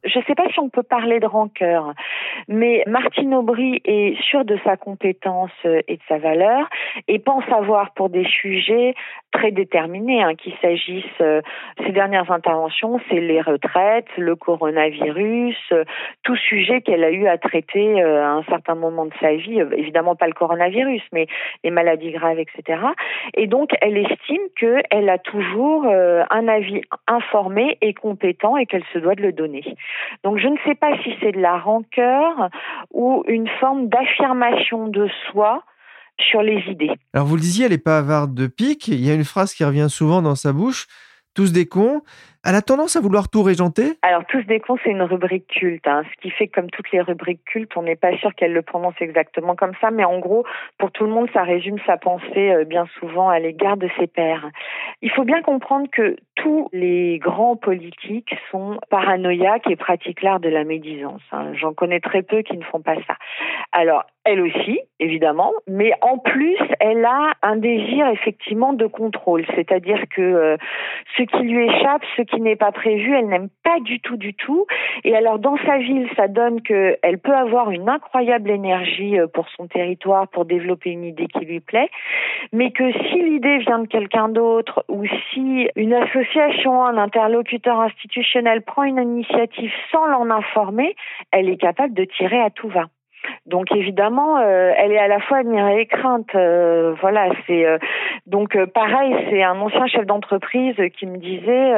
Je 0.04 0.20
ne 0.20 0.24
sais 0.24 0.36
pas 0.36 0.48
si 0.52 0.60
on 0.60 0.70
peut 0.70 0.84
parler 0.84 1.20
de 1.20 1.26
rancœur, 1.26 1.94
mais 2.48 2.84
Martine 2.88 3.34
Aubry 3.34 3.82
est 3.86 4.22
sûre 4.22 4.46
de 4.46 4.58
sa 4.64 4.78
compétence 4.78 5.52
euh, 5.66 5.82
et 5.88 5.98
de 5.98 6.02
sa 6.08 6.18
valeur 6.18 6.68
et 7.08 7.20
pense 7.20 7.44
avoir 7.52 7.92
pour 7.94 8.10
des 8.10 8.26
sujets 8.26 8.96
très 9.32 9.52
déterminés, 9.52 10.22
hein, 10.22 10.36
qu'il 10.36 10.54
s'agisse, 10.62 11.06
euh, 11.22 11.42
ces 11.86 11.92
dernières 11.92 12.32
interventions, 12.32 13.00
c'est 13.10 13.20
les 13.20 13.42
retraites, 13.42 14.08
le 14.18 14.36
coronavirus, 14.36 15.58
euh, 15.72 15.84
tout 16.24 16.36
sujet 16.36 16.82
qu'elle 16.82 17.04
a 17.04 17.12
eu 17.12 17.28
à 17.28 17.38
traiter 17.38 18.02
à 18.02 18.32
un 18.32 18.44
certain 18.44 18.76
moment 18.76 19.06
de 19.06 19.14
sa 19.20 19.34
vie, 19.36 19.60
évidemment 19.76 20.16
pas 20.16 20.28
le 20.28 20.34
coronavirus, 20.34 21.02
mais 21.12 21.28
les 21.64 21.72
maladies 21.72 22.12
graves, 22.12 22.40
etc. 22.40 22.80
Et 23.36 23.48
donc, 23.48 23.72
elle 23.82 23.98
estime 23.98 24.42
qu'elle 24.56 25.10
a 25.10 25.18
toujours 25.18 25.86
un 25.86 26.48
avis 26.48 26.82
informé 27.08 27.78
et 27.82 27.94
compétent 27.94 28.58
et 28.58 28.66
qu'elle 28.66 28.84
se 28.94 29.00
doit 29.00 29.16
de 29.16 29.22
le 29.22 29.32
donner. 29.32 29.43
Donc, 30.24 30.38
je 30.38 30.48
ne 30.48 30.58
sais 30.66 30.76
pas 30.76 30.98
si 31.04 31.14
c'est 31.22 31.32
de 31.32 31.40
la 31.40 31.58
rancœur 31.58 32.50
ou 32.92 33.24
une 33.28 33.48
forme 33.60 33.88
d'affirmation 33.88 34.88
de 34.88 35.08
soi 35.32 35.64
sur 36.20 36.42
les 36.42 36.64
idées. 36.70 36.92
Alors 37.14 37.26
vous 37.26 37.36
le 37.36 37.42
disiez, 37.42 37.66
elle 37.66 37.72
n'est 37.72 37.78
pas 37.78 37.98
avarde 37.98 38.34
de 38.34 38.48
pique. 38.48 38.88
Il 38.88 39.04
y 39.04 39.10
a 39.10 39.14
une 39.14 39.24
phrase 39.24 39.54
qui 39.54 39.64
revient 39.64 39.88
souvent 39.90 40.22
dans 40.22 40.36
sa 40.36 40.54
bouche. 40.54 40.88
Tous 41.34 41.52
des 41.52 41.66
cons. 41.66 42.02
Elle 42.46 42.56
a 42.56 42.62
tendance 42.62 42.98
à 42.98 43.00
vouloir 43.00 43.30
tout 43.30 43.42
régenter? 43.42 43.94
Alors, 44.02 44.26
tous 44.26 44.44
des 44.44 44.60
cons, 44.60 44.76
c'est 44.84 44.90
une 44.90 45.02
rubrique 45.02 45.48
culte. 45.48 45.88
Hein. 45.88 46.04
Ce 46.14 46.22
qui 46.22 46.30
fait 46.30 46.48
comme 46.48 46.70
toutes 46.70 46.92
les 46.92 47.00
rubriques 47.00 47.46
cultes, 47.46 47.72
on 47.78 47.84
n'est 47.84 47.96
pas 47.96 48.18
sûr 48.18 48.36
qu'elle 48.36 48.52
le 48.52 48.62
prononce 48.62 48.96
exactement 49.00 49.56
comme 49.56 49.72
ça. 49.80 49.92
Mais 49.92 50.04
en 50.04 50.20
gros, 50.20 50.44
pour 50.78 50.92
tout 50.92 51.06
le 51.06 51.12
monde, 51.12 51.30
ça 51.34 51.44
résume 51.44 51.78
sa 51.86 51.96
pensée 51.96 52.52
euh, 52.52 52.66
bien 52.66 52.86
souvent 53.00 53.30
à 53.30 53.40
l'égard 53.40 53.78
de 53.78 53.88
ses 53.98 54.08
pairs. 54.08 54.50
Il 55.02 55.10
faut 55.12 55.24
bien 55.24 55.42
comprendre 55.42 55.88
que 55.90 56.18
tous 56.36 56.68
les 56.74 57.18
grands 57.20 57.56
politiques 57.56 58.36
sont 58.52 58.78
paranoïaques 58.90 59.70
et 59.70 59.78
pratiquent 59.78 60.22
l'art 60.22 60.42
de 60.42 60.50
la 60.50 60.66
médisance. 60.66 61.22
Hein. 61.32 61.54
J'en 61.54 61.74
connais 61.74 62.02
très 62.02 62.24
peu 62.24 62.42
qui 62.42 62.58
ne 62.58 62.64
font 62.64 62.82
pas 62.82 62.96
ça. 63.08 63.16
Alors, 63.72 64.04
elle 64.26 64.40
aussi, 64.40 64.80
évidemment, 65.00 65.52
mais 65.68 65.92
en 66.02 66.18
plus, 66.18 66.58
elle 66.80 67.04
a 67.04 67.34
un 67.42 67.58
désir 67.58 68.08
effectivement 68.08 68.72
de 68.72 68.86
contrôle, 68.86 69.46
c'est-à-dire 69.56 70.04
que 70.16 70.22
euh, 70.22 70.58
ce 71.18 71.24
qui 71.24 71.44
lui 71.44 71.66
échappe, 71.66 72.04
ce 72.16 72.22
qui 72.22 72.33
n'est 72.40 72.56
pas 72.56 72.72
prévu, 72.72 73.16
elle 73.16 73.28
n'aime 73.28 73.50
pas 73.64 73.80
du 73.80 74.00
tout, 74.00 74.18
du 74.18 74.34
tout. 74.34 74.66
Et 75.04 75.16
alors, 75.16 75.40
dans 75.40 75.58
sa 75.66 75.78
ville, 75.78 76.08
ça 76.16 76.28
donne 76.28 76.62
qu'elle 76.62 77.20
peut 77.20 77.36
avoir 77.36 77.72
une 77.72 77.90
incroyable 77.90 78.50
énergie 78.50 79.20
euh, 79.20 79.28
pour 79.28 79.48
son 79.50 79.68
territoire, 79.68 80.28
pour 80.28 80.46
développer 80.46 80.92
une 80.92 81.04
idée 81.04 81.28
qui 81.28 81.46
lui 81.46 81.60
plaît, 81.60 81.90
mais 82.52 82.72
que 82.72 82.92
si 82.92 83.22
l'idée 83.22 83.60
vient 83.60 83.80
de 83.80 83.88
quelqu'un 83.88 84.30
d'autre 84.30 84.86
ou 84.90 85.06
si 85.32 85.68
une 85.76 85.94
association, 85.94 86.84
un 86.84 86.98
interlocuteur 86.98 87.80
institutionnel 87.80 88.62
prend 88.62 88.84
une 88.84 89.00
initiative 89.00 89.72
sans 89.92 90.06
l'en 90.06 90.30
informer, 90.30 90.96
elle 91.32 91.50
est 91.50 91.58
capable 91.58 91.94
de 91.94 92.06
tirer 92.06 92.40
à 92.40 92.50
tout 92.50 92.70
va. 92.70 92.86
Donc 93.46 93.72
évidemment, 93.76 94.38
euh, 94.38 94.72
elle 94.78 94.92
est 94.92 95.00
à 95.00 95.08
la 95.08 95.20
fois 95.20 95.38
admirée 95.38 95.82
et 95.82 95.86
crainte. 95.86 96.34
Euh, 96.36 96.94
voilà, 97.02 97.30
c'est 97.48 97.66
euh, 97.66 97.78
donc 98.28 98.58
pareil, 98.68 99.16
c'est 99.30 99.44
un 99.44 99.60
ancien 99.60 99.86
chef 99.88 100.06
d'entreprise 100.06 100.76
qui 100.98 101.06
me 101.06 101.18
disait 101.18 101.74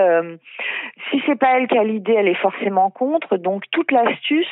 si 1.10 1.22
c'est 1.26 1.38
pas 1.38 1.58
elle 1.58 1.68
qui 1.68 1.78
a 1.78 1.84
l'idée, 1.84 2.14
elle 2.14 2.28
est 2.28 2.36
forcément 2.36 2.90
contre. 2.90 3.38
Donc 3.38 3.64
toute 3.72 3.92
l'astuce 3.92 4.48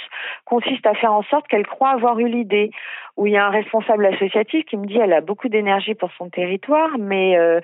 consiste 0.46 0.86
à 0.86 0.94
faire 0.96 1.14
en 1.14 1.24
sorte 1.24 1.48
qu'elle 1.48 1.68
croit 1.68 1.90
avoir 1.90 2.20
eu 2.20 2.28
l'idée 2.28 2.72
où 3.18 3.28
il 3.28 3.34
y 3.34 3.38
a 3.38 3.46
un 3.46 3.52
responsable 3.52 4.06
associatif 4.08 4.66
qui 4.66 4.78
me 4.78 4.88
dit 4.88 4.98
elle 4.98 5.14
a 5.14 5.22
beaucoup 5.22 5.48
d'énergie 5.48 5.94
pour 5.94 6.12
son 6.18 6.30
territoire, 6.30 6.98
mais 7.00 7.38
euh, 7.38 7.60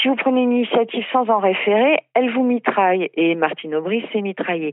si 0.00 0.08
vous 0.08 0.14
prenez 0.14 0.42
une 0.42 0.52
initiative 0.52 1.04
sans 1.12 1.28
en 1.28 1.38
référer, 1.38 1.98
elle 2.14 2.30
vous 2.32 2.44
mitraille. 2.44 3.10
Et 3.14 3.34
Martine 3.34 3.74
Aubry 3.74 4.04
s'est 4.12 4.20
mitraillée. 4.20 4.72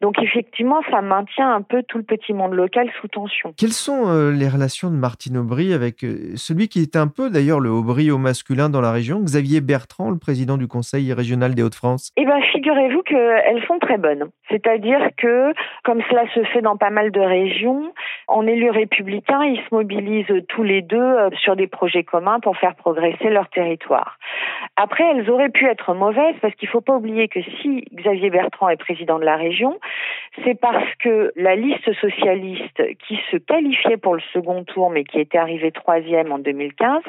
Donc 0.00 0.20
effectivement, 0.22 0.82
ça 0.90 1.00
maintient 1.00 1.54
un 1.54 1.62
peu 1.62 1.82
tout 1.82 1.98
le 1.98 2.04
petit 2.04 2.32
monde 2.32 2.52
local 2.52 2.90
sous 3.00 3.08
tension. 3.08 3.54
Quelles 3.56 3.70
sont 3.70 4.08
euh, 4.08 4.30
les 4.30 4.48
relations 4.48 4.90
de 4.90 4.96
Martine 4.96 5.38
Aubry 5.38 5.72
avec 5.72 6.04
euh, 6.04 6.32
celui 6.36 6.68
qui 6.68 6.82
est 6.82 6.96
un 6.96 7.08
peu 7.08 7.30
d'ailleurs 7.30 7.60
le 7.60 7.70
Aubry 7.70 8.10
au 8.10 8.18
masculin 8.18 8.68
dans 8.68 8.80
la 8.80 8.92
région, 8.92 9.20
Xavier 9.20 9.60
Bertrand, 9.60 10.10
le 10.10 10.18
président 10.18 10.58
du 10.58 10.68
Conseil 10.68 11.12
régional 11.12 11.54
des 11.54 11.62
Hauts-de-France? 11.62 12.12
Eh 12.16 12.24
bien, 12.24 12.40
figurez-vous 12.52 13.02
qu'elles 13.02 13.64
sont 13.66 13.78
très 13.78 13.96
bonnes. 13.96 14.28
C'est-à-dire 14.50 15.00
que, 15.16 15.52
comme 15.84 16.02
cela 16.10 16.24
se 16.34 16.44
fait 16.52 16.60
dans 16.60 16.76
pas 16.76 16.90
mal 16.90 17.10
de 17.10 17.20
régions, 17.20 17.92
en 18.28 18.46
élus 18.46 18.70
républicains, 18.70 19.44
ils 19.44 19.61
se 19.68 19.74
mobilisent 19.74 20.44
tous 20.48 20.62
les 20.62 20.82
deux 20.82 20.98
euh, 20.98 21.30
sur 21.42 21.56
des 21.56 21.66
projets 21.66 22.04
communs 22.04 22.40
pour 22.40 22.56
faire 22.56 22.74
progresser 22.74 23.30
leur 23.30 23.48
territoire. 23.48 24.18
Après, 24.76 25.04
elles 25.04 25.30
auraient 25.30 25.50
pu 25.50 25.66
être 25.66 25.94
mauvaises 25.94 26.36
parce 26.40 26.54
qu'il 26.54 26.68
ne 26.68 26.72
faut 26.72 26.80
pas 26.80 26.96
oublier 26.96 27.28
que 27.28 27.40
si 27.60 27.84
Xavier 27.94 28.30
Bertrand 28.30 28.68
est 28.68 28.76
président 28.76 29.18
de 29.18 29.24
la 29.24 29.36
région, 29.36 29.78
c'est 30.44 30.58
parce 30.58 30.88
que 30.98 31.32
la 31.36 31.56
liste 31.56 31.92
socialiste 31.94 32.82
qui 33.06 33.20
se 33.30 33.36
qualifiait 33.36 33.96
pour 33.96 34.14
le 34.14 34.22
second 34.32 34.64
tour 34.64 34.90
mais 34.90 35.04
qui 35.04 35.20
était 35.20 35.38
arrivée 35.38 35.72
troisième 35.72 36.32
en 36.32 36.38
2015 36.38 37.02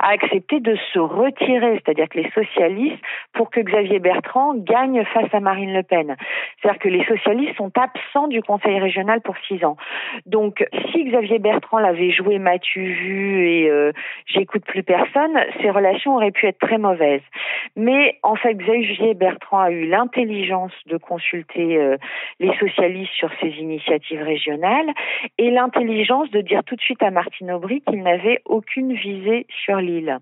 a 0.00 0.08
accepté 0.08 0.60
de 0.60 0.76
se 0.92 0.98
retirer, 0.98 1.80
c'est-à-dire 1.84 2.08
que 2.08 2.18
les 2.18 2.30
socialistes, 2.30 3.02
pour 3.32 3.50
que 3.50 3.60
Xavier 3.60 3.98
Bertrand 3.98 4.54
gagne 4.54 5.04
face 5.12 5.32
à 5.32 5.40
Marine 5.40 5.72
Le 5.72 5.82
Pen. 5.82 6.16
C'est-à-dire 6.60 6.80
que 6.80 6.88
les 6.88 7.04
socialistes 7.04 7.56
sont 7.56 7.72
absents 7.78 8.28
du 8.28 8.42
Conseil 8.42 8.78
régional 8.78 9.20
pour 9.20 9.36
six 9.48 9.64
ans. 9.64 9.76
Donc, 10.26 10.66
si 10.90 11.04
Xavier 11.04 11.38
Bertrand 11.38 11.78
l'avait 11.96 12.10
joué 12.10 12.38
Mathieu 12.38 12.82
vu 12.82 13.48
et 13.48 13.70
euh, 13.70 13.92
j'écoute 14.26 14.64
plus 14.64 14.82
personne, 14.82 15.36
ces 15.60 15.70
relations 15.70 16.16
auraient 16.16 16.30
pu 16.30 16.46
être 16.46 16.58
très 16.58 16.78
mauvaises. 16.78 17.22
Mais 17.74 18.18
en 18.22 18.36
fait, 18.36 18.54
Xavier 18.54 19.14
Bertrand 19.14 19.60
a 19.60 19.70
eu 19.70 19.86
l'intelligence 19.86 20.72
de 20.86 20.96
consulter 20.96 21.76
euh, 21.76 21.96
les 22.40 22.54
socialistes 22.58 23.12
sur 23.14 23.30
ces 23.40 23.48
initiatives 23.48 24.22
régionales 24.22 24.90
et 25.38 25.50
l'intelligence 25.50 26.30
de 26.30 26.40
dire 26.40 26.62
tout 26.64 26.76
de 26.76 26.80
suite 26.80 27.02
à 27.02 27.10
Martine 27.10 27.50
Aubry 27.50 27.82
qu'il 27.82 28.02
n'avait 28.02 28.40
aucune 28.44 28.94
visée 28.94 29.46
sur 29.64 29.76
l'île. 29.76 30.18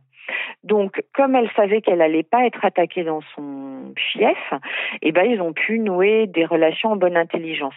Donc, 0.63 1.03
comme 1.15 1.35
elle 1.35 1.51
savait 1.57 1.81
qu'elle 1.81 1.99
n'allait 1.99 2.23
pas 2.23 2.47
être 2.47 2.65
attaquée 2.65 3.05
dans 3.05 3.21
son 3.35 3.93
fief, 3.97 4.55
eh 5.03 5.13
ben, 5.13 5.25
ils 5.25 5.41
ont 5.41 5.53
pu 5.53 5.79
nouer 5.79 6.27
des 6.27 6.45
relations 6.45 6.93
en 6.93 6.97
bonne 6.97 7.17
intelligence. 7.17 7.75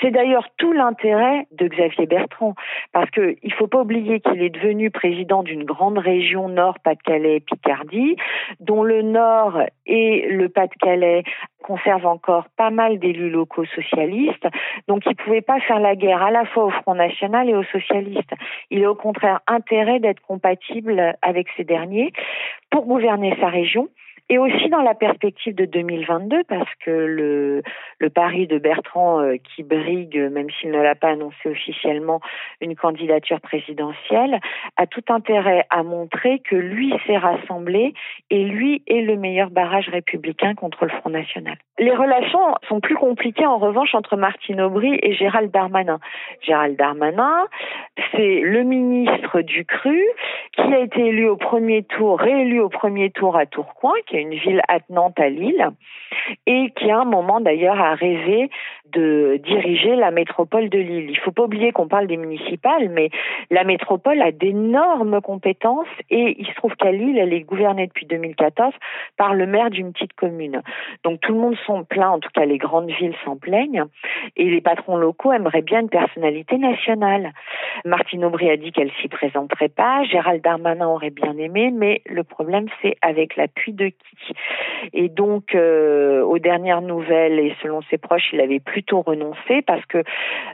C'est 0.00 0.10
d'ailleurs 0.10 0.48
tout 0.56 0.72
l'intérêt 0.72 1.46
de 1.52 1.66
Xavier 1.66 2.06
Bertrand, 2.06 2.54
parce 2.92 3.10
qu'il 3.10 3.36
ne 3.42 3.54
faut 3.54 3.66
pas 3.66 3.80
oublier 3.80 4.20
qu'il 4.20 4.42
est 4.42 4.50
devenu 4.50 4.90
président 4.90 5.42
d'une 5.42 5.64
grande 5.64 5.98
région 5.98 6.48
Nord, 6.48 6.78
Pas-de-Calais, 6.80 7.40
Picardie, 7.40 8.16
dont 8.60 8.82
le 8.82 9.02
Nord 9.02 9.60
et 9.86 10.28
le 10.28 10.48
Pas-de-Calais 10.48 11.24
conservent 11.62 12.06
encore 12.06 12.48
pas 12.56 12.70
mal 12.70 12.98
d'élus 12.98 13.30
locaux 13.30 13.64
socialistes, 13.66 14.46
donc 14.86 15.04
il 15.06 15.10
ne 15.10 15.24
pouvait 15.24 15.40
pas 15.40 15.60
faire 15.60 15.80
la 15.80 15.96
guerre 15.96 16.22
à 16.22 16.30
la 16.30 16.44
fois 16.44 16.64
au 16.66 16.70
Front 16.70 16.94
National 16.94 17.48
et 17.48 17.54
aux 17.54 17.64
socialistes. 17.64 18.32
Il 18.70 18.84
a 18.84 18.90
au 18.90 18.94
contraire 18.94 19.40
intérêt 19.46 20.00
d'être 20.00 20.20
compatible 20.20 21.16
avec 21.22 21.48
ces 21.56 21.64
derniers 21.64 22.12
pour 22.70 22.86
gouverner 22.86 23.36
sa 23.40 23.48
région 23.48 23.88
et 24.28 24.38
aussi 24.38 24.68
dans 24.68 24.82
la 24.82 24.94
perspective 24.94 25.54
de 25.54 25.64
2022, 25.64 26.44
parce 26.44 26.68
que 26.84 26.90
le, 26.90 27.62
pari 28.10 28.46
de 28.46 28.58
Bertrand, 28.58 29.20
euh, 29.20 29.36
qui 29.36 29.62
brigue, 29.62 30.18
même 30.18 30.48
s'il 30.50 30.70
ne 30.70 30.80
l'a 30.80 30.94
pas 30.94 31.10
annoncé 31.10 31.48
officiellement, 31.48 32.20
une 32.60 32.76
candidature 32.76 33.40
présidentielle, 33.40 34.40
a 34.76 34.86
tout 34.86 35.04
intérêt 35.08 35.64
à 35.70 35.82
montrer 35.82 36.40
que 36.40 36.56
lui 36.56 36.92
s'est 37.06 37.16
rassemblé 37.16 37.94
et 38.30 38.44
lui 38.44 38.82
est 38.86 39.00
le 39.00 39.16
meilleur 39.16 39.50
barrage 39.50 39.88
républicain 39.88 40.54
contre 40.54 40.84
le 40.84 40.90
Front 40.90 41.10
National. 41.10 41.56
Les 41.78 41.94
relations 41.94 42.54
sont 42.68 42.80
plus 42.80 42.96
compliquées 42.96 43.46
en 43.46 43.58
revanche 43.58 43.94
entre 43.94 44.16
Martine 44.16 44.60
Aubry 44.60 44.98
et 45.02 45.12
Gérald 45.12 45.50
Darmanin. 45.50 46.00
Gérald 46.42 46.76
Darmanin, 46.76 47.46
c'est 48.12 48.40
le 48.40 48.62
ministre 48.62 49.40
du 49.40 49.64
CRU 49.64 50.02
qui 50.52 50.74
a 50.74 50.80
été 50.80 51.06
élu 51.06 51.28
au 51.28 51.36
premier 51.36 51.84
tour, 51.84 52.18
réélu 52.18 52.60
au 52.60 52.68
premier 52.68 53.10
tour 53.10 53.36
à 53.36 53.46
Tourcoing, 53.46 53.94
qui 54.06 54.17
une 54.20 54.34
ville 54.34 54.60
attenante 54.68 55.18
à 55.20 55.28
Lille, 55.28 55.68
et 56.46 56.72
qui 56.76 56.90
à 56.90 57.00
un 57.00 57.04
moment 57.04 57.40
d'ailleurs 57.40 57.80
a 57.80 57.94
rêvé 57.94 58.50
de 58.92 59.40
diriger 59.44 59.96
la 59.96 60.10
métropole 60.10 60.68
de 60.68 60.78
Lille. 60.78 61.10
Il 61.10 61.18
faut 61.18 61.32
pas 61.32 61.44
oublier 61.44 61.72
qu'on 61.72 61.88
parle 61.88 62.06
des 62.06 62.16
municipales, 62.16 62.88
mais 62.88 63.10
la 63.50 63.64
métropole 63.64 64.20
a 64.22 64.32
d'énormes 64.32 65.20
compétences 65.20 65.86
et 66.10 66.36
il 66.38 66.46
se 66.46 66.54
trouve 66.54 66.74
qu'à 66.76 66.92
Lille, 66.92 67.18
elle 67.18 67.32
est 67.32 67.40
gouvernée 67.40 67.86
depuis 67.86 68.06
2014 68.06 68.72
par 69.16 69.34
le 69.34 69.46
maire 69.46 69.70
d'une 69.70 69.92
petite 69.92 70.14
commune. 70.14 70.62
Donc 71.04 71.20
tout 71.20 71.32
le 71.32 71.38
monde 71.38 71.56
s'en 71.66 71.84
plaint, 71.84 72.14
en 72.14 72.20
tout 72.20 72.30
cas 72.34 72.44
les 72.44 72.58
grandes 72.58 72.90
villes 72.90 73.16
s'en 73.24 73.36
plaignent, 73.36 73.84
et 74.36 74.44
les 74.44 74.60
patrons 74.60 74.96
locaux 74.96 75.32
aimeraient 75.32 75.62
bien 75.62 75.80
une 75.80 75.90
personnalité 75.90 76.58
nationale. 76.58 77.32
Martine 77.84 78.24
Aubry 78.24 78.50
a 78.50 78.56
dit 78.56 78.72
qu'elle 78.72 78.92
s'y 79.00 79.08
présenterait 79.08 79.68
pas, 79.68 80.04
Gérald 80.04 80.42
Darmanin 80.42 80.88
aurait 80.88 81.10
bien 81.10 81.36
aimé, 81.36 81.70
mais 81.72 82.02
le 82.06 82.24
problème 82.24 82.66
c'est 82.82 82.96
avec 83.02 83.36
l'appui 83.36 83.72
de 83.72 83.88
qui? 83.88 84.34
Et 84.92 85.08
donc, 85.08 85.54
euh, 85.54 86.22
aux 86.22 86.38
dernières 86.38 86.82
nouvelles 86.82 87.38
et 87.38 87.54
selon 87.62 87.82
ses 87.82 87.98
proches, 87.98 88.30
il 88.32 88.40
avait 88.40 88.60
plutôt 88.78 89.02
renoncé 89.02 89.60
parce 89.66 89.84
que 89.86 90.04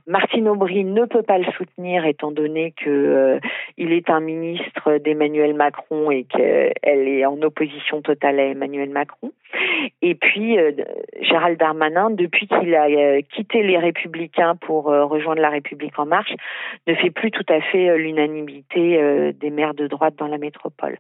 Martine 0.07 0.49
Aubry 0.49 0.83
ne 0.83 1.05
peut 1.05 1.23
pas 1.23 1.37
le 1.37 1.45
soutenir 1.59 2.07
étant 2.07 2.33
donné 2.33 2.73
que 2.73 2.89
euh, 2.89 3.39
il 3.77 3.93
est 3.93 4.09
un 4.09 4.21
ministre 4.21 4.97
d'Emmanuel 4.97 5.53
Macron 5.53 6.11
et 6.11 6.25
qu'elle 6.25 6.73
est 7.07 7.27
en 7.27 7.41
opposition 7.43 8.01
totale 8.01 8.41
à 8.41 8.45
Emmanuel 8.45 8.89
Macron. 8.89 9.31
Et 10.03 10.15
puis, 10.15 10.59
euh, 10.59 10.73
Gérald 11.21 11.59
Darmanin, 11.59 12.11
depuis 12.11 12.47
qu'il 12.47 12.75
a 12.75 12.87
euh, 12.87 13.21
quitté 13.35 13.63
les 13.63 13.79
Républicains 13.79 14.57
pour 14.57 14.91
euh, 14.91 15.05
rejoindre 15.05 15.41
la 15.41 15.51
République 15.51 15.99
en 15.99 16.07
marche, 16.07 16.35
ne 16.87 16.95
fait 16.95 17.11
plus 17.11 17.31
tout 17.31 17.45
à 17.49 17.61
fait 17.61 17.97
l'unanimité 17.97 19.33
des 19.33 19.51
maires 19.51 19.75
de 19.75 19.87
droite 19.87 20.15
dans 20.19 20.27
la 20.27 20.39
métropole. 20.39 20.97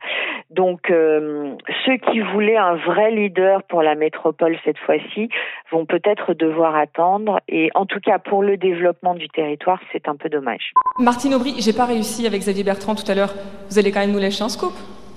Donc, 0.51 0.89
ceux 0.89 1.97
qui 1.97 2.21
voulaient 2.21 2.57
un 2.57 2.77
vrai 2.77 3.11
leader 3.11 3.63
pour 3.65 3.83
la 3.83 3.95
métropole 3.95 4.57
cette 4.65 4.79
fois-ci 4.79 5.29
vont 5.71 5.85
peut-être 5.85 6.35
devoir 6.35 6.77
attendre. 6.77 7.41
Et 7.49 7.71
en 7.75 7.87
tout 7.87 8.01
cas, 8.01 8.19
pour 8.19 8.43
le 8.43 8.57
développement 8.57 9.15
du 9.15 9.29
territoire, 9.29 9.81
c'est 9.93 10.09
un 10.09 10.17
peu 10.17 10.29
dommage. 10.29 10.73
Martine 10.99 11.35
Aubry, 11.35 11.55
j'ai 11.59 11.73
pas 11.73 11.87
réussi 11.87 12.27
avec 12.27 12.41
Xavier 12.41 12.65
Bertrand 12.65 12.95
tout 12.95 13.11
à 13.11 13.15
l'heure. 13.15 13.35
Vous 13.71 13.79
allez 13.79 13.93
quand 13.93 14.01
même 14.01 14.13
nous 14.13 14.19
lâcher 14.21 14.43
un 14.43 14.49
scoop 14.49 14.73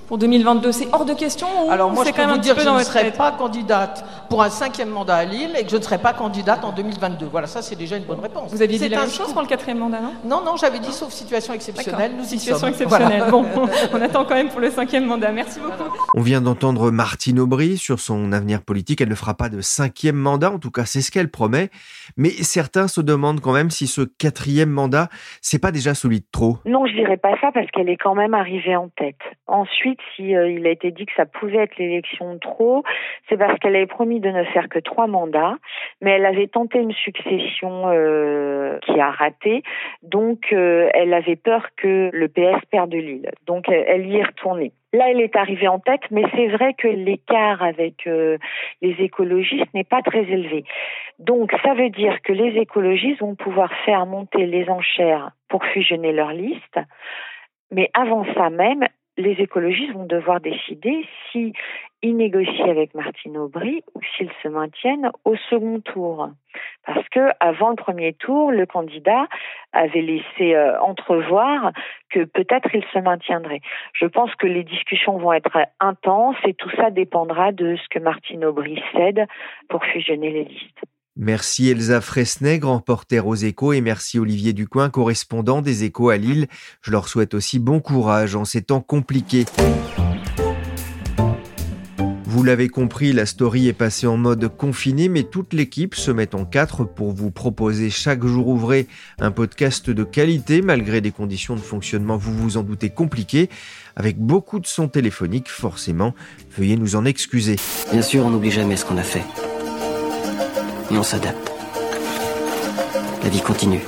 pour 0.07 0.17
2022 0.17 0.71
C'est 0.71 0.87
hors 0.93 1.05
de 1.05 1.13
question 1.13 1.47
Alors 1.69 1.91
moi, 1.91 2.05
je 2.05 2.11
peux 2.11 2.23
vous 2.23 2.37
dire 2.37 2.55
que 2.55 2.61
je 2.61 2.69
ne 2.69 2.79
serai 2.79 3.11
pas 3.11 3.31
candidate 3.31 4.05
pour 4.29 4.41
un 4.41 4.49
cinquième 4.49 4.89
mandat 4.89 5.17
à 5.17 5.25
Lille 5.25 5.51
et 5.59 5.63
que 5.63 5.69
je 5.69 5.77
ne 5.77 5.81
serai 5.81 5.97
pas 5.97 6.13
candidate 6.13 6.63
en 6.63 6.71
2022. 6.71 7.25
Voilà, 7.25 7.47
ça 7.47 7.61
c'est 7.61 7.75
déjà 7.75 7.97
une 7.97 8.05
bonne 8.05 8.19
réponse. 8.19 8.51
Vous 8.51 8.61
aviez 8.61 8.79
dit 8.79 8.89
la 8.89 9.01
même 9.01 9.09
chose 9.09 9.31
pour 9.33 9.41
le 9.41 9.47
quatrième 9.47 9.79
mandat, 9.79 9.99
non? 9.99 10.13
Non, 10.23 10.43
non, 10.45 10.55
j'avais 10.55 10.79
dit 10.79 10.91
sauf 10.91 11.11
situation 11.11 11.53
exceptionnelle. 11.53 12.13
Nous 12.17 12.23
situation 12.23 12.67
exceptionnelle. 12.67 13.25
Bon, 13.29 13.45
on 13.93 14.01
attend 14.01 14.25
quand 14.25 14.35
même 14.35 14.49
pour 14.49 14.61
le 14.61 14.71
cinquième 14.71 15.05
mandat. 15.05 15.31
Merci 15.31 15.59
beaucoup. 15.59 15.91
On 16.15 16.21
vient 16.21 16.41
d'entendre 16.41 16.89
Martine 16.91 17.39
Aubry 17.39 17.77
sur 17.77 17.99
son 17.99 18.31
avenir 18.31 18.61
politique. 18.61 19.01
Elle 19.01 19.09
ne 19.09 19.15
fera 19.15 19.33
pas 19.33 19.49
de 19.49 19.61
cinquième 19.61 20.15
mandat, 20.15 20.51
en 20.51 20.59
tout 20.59 20.71
cas 20.71 20.85
c'est 20.85 21.01
ce 21.01 21.11
qu'elle 21.11 21.29
promet. 21.29 21.69
Mais 22.15 22.29
certains 22.29 22.87
se 22.87 23.01
demandent 23.01 23.41
quand 23.41 23.53
même 23.53 23.69
si 23.69 23.87
ce 23.87 24.01
quatrième 24.01 24.69
mandat, 24.69 25.09
c'est 25.41 25.59
pas 25.59 25.71
déjà 25.71 25.93
celui 25.93 26.21
de 26.21 26.25
trop. 26.31 26.57
Non, 26.65 26.85
je 26.85 26.93
dirais 26.93 27.17
pas 27.17 27.33
ça 27.41 27.51
parce 27.53 27.69
qu'elle 27.71 27.89
est 27.89 27.97
quand 27.97 28.15
même 28.15 28.33
arrivée 28.33 28.75
en 28.75 28.89
tête. 28.89 29.19
Ensuite, 29.47 29.96
si 30.15 30.35
euh, 30.35 30.49
il 30.49 30.65
a 30.67 30.69
été 30.69 30.91
dit 30.91 31.05
que 31.05 31.13
ça 31.15 31.25
pouvait 31.25 31.57
être 31.57 31.77
l'élection 31.77 32.37
trop, 32.39 32.83
c'est 33.29 33.37
parce 33.37 33.57
qu'elle 33.59 33.75
avait 33.75 33.85
promis 33.85 34.19
de 34.19 34.29
ne 34.29 34.43
faire 34.45 34.69
que 34.69 34.79
trois 34.79 35.07
mandats, 35.07 35.55
mais 36.01 36.11
elle 36.11 36.25
avait 36.25 36.47
tenté 36.47 36.79
une 36.79 36.93
succession 36.93 37.89
euh, 37.89 38.77
qui 38.79 38.99
a 38.99 39.11
raté, 39.11 39.63
donc 40.03 40.51
euh, 40.53 40.89
elle 40.93 41.13
avait 41.13 41.35
peur 41.35 41.67
que 41.75 42.09
le 42.13 42.27
PS 42.27 42.63
perde 42.69 42.93
l'île. 42.93 43.31
Donc 43.45 43.69
elle 43.69 44.07
y 44.07 44.17
est 44.17 44.23
retournée. 44.23 44.71
Là, 44.93 45.11
elle 45.11 45.19
est 45.19 45.35
arrivée 45.35 45.67
en 45.67 45.79
tête, 45.79 46.09
mais 46.11 46.23
c'est 46.33 46.47
vrai 46.47 46.73
que 46.73 46.87
l'écart 46.87 47.61
avec 47.61 48.05
les 48.81 48.95
écologistes 48.99 49.71
n'est 49.73 49.83
pas 49.83 50.01
très 50.01 50.23
élevé. 50.23 50.63
Donc, 51.19 51.51
ça 51.63 51.73
veut 51.73 51.89
dire 51.89 52.21
que 52.21 52.31
les 52.31 52.57
écologistes 52.57 53.19
vont 53.19 53.35
pouvoir 53.35 53.69
faire 53.85 54.05
monter 54.05 54.45
les 54.45 54.69
enchères 54.69 55.31
pour 55.49 55.65
fusionner 55.65 56.13
leur 56.13 56.31
liste. 56.31 56.79
Mais 57.71 57.89
avant 57.93 58.25
ça 58.33 58.49
même, 58.49 58.87
les 59.17 59.33
écologistes 59.33 59.93
vont 59.93 60.05
devoir 60.05 60.39
décider 60.39 61.05
si 61.31 61.53
ils 62.03 62.15
négocient 62.15 62.69
avec 62.69 62.93
Martine 62.93 63.37
Aubry 63.37 63.81
ou 63.95 64.01
s'ils 64.15 64.31
se 64.43 64.47
maintiennent 64.47 65.09
au 65.25 65.35
second 65.49 65.79
tour. 65.81 66.29
Parce 66.85 67.07
que 67.09 67.31
avant 67.39 67.69
le 67.69 67.75
premier 67.75 68.13
tour, 68.13 68.51
le 68.51 68.65
candidat 68.67 69.27
avait 69.73 70.01
laissé 70.01 70.55
euh, 70.55 70.79
entrevoir 70.79 71.71
que 72.11 72.23
peut-être 72.23 72.69
il 72.73 72.83
se 72.93 72.99
maintiendrait. 72.99 73.61
Je 73.93 74.05
pense 74.05 74.33
que 74.35 74.47
les 74.47 74.63
discussions 74.63 75.17
vont 75.17 75.33
être 75.33 75.57
intenses 75.79 76.37
et 76.45 76.53
tout 76.53 76.69
ça 76.71 76.91
dépendra 76.91 77.51
de 77.51 77.75
ce 77.75 77.89
que 77.89 77.99
Martine 77.99 78.45
Aubry 78.45 78.81
cède 78.93 79.25
pour 79.67 79.83
fusionner 79.85 80.29
les 80.29 80.43
listes. 80.43 80.83
Merci 81.19 81.69
Elsa 81.69 81.99
Fresnay, 81.99 82.59
grand 82.59 82.77
reporter 82.77 83.25
aux 83.25 83.33
échos, 83.33 83.73
et 83.73 83.81
merci 83.81 84.19
Olivier 84.19 84.53
Ducoin, 84.53 84.91
correspondant 84.91 85.63
des 85.63 85.83
échos 85.83 86.09
à 86.09 86.17
Lille. 86.17 86.47
Je 86.83 86.91
leur 86.91 87.07
souhaite 87.07 87.33
aussi 87.33 87.57
bon 87.57 87.79
courage 87.79 88.35
en 88.35 88.45
ces 88.45 88.61
temps 88.61 88.81
compliqués. 88.81 89.45
Vous 92.23 92.43
l'avez 92.43 92.69
compris, 92.69 93.13
la 93.13 93.25
story 93.25 93.67
est 93.67 93.73
passée 93.73 94.05
en 94.05 94.15
mode 94.15 94.47
confiné, 94.47 95.09
mais 95.09 95.23
toute 95.23 95.53
l'équipe 95.53 95.95
se 95.95 96.11
met 96.11 96.35
en 96.35 96.45
quatre 96.45 96.83
pour 96.83 97.13
vous 97.13 97.31
proposer 97.31 97.89
chaque 97.89 98.23
jour 98.23 98.47
ouvré 98.47 98.85
un 99.17 99.31
podcast 99.31 99.89
de 99.89 100.03
qualité, 100.03 100.61
malgré 100.61 101.01
des 101.01 101.09
conditions 101.09 101.55
de 101.55 101.61
fonctionnement, 101.61 102.17
vous 102.17 102.33
vous 102.33 102.57
en 102.57 102.61
doutez, 102.61 102.91
compliquées, 102.91 103.49
avec 103.95 104.19
beaucoup 104.19 104.59
de 104.59 104.67
sons 104.67 104.87
téléphoniques, 104.87 105.49
forcément. 105.49 106.13
Veuillez 106.55 106.77
nous 106.77 106.95
en 106.95 107.05
excuser. 107.05 107.55
Bien 107.91 108.03
sûr, 108.03 108.23
on 108.23 108.29
n'oublie 108.29 108.51
jamais 108.51 108.77
ce 108.77 108.85
qu'on 108.85 108.97
a 108.97 109.03
fait 109.03 109.23
on 110.95 111.03
s'adapte. 111.03 111.51
La 113.23 113.29
vie 113.29 113.41
continue. 113.41 113.81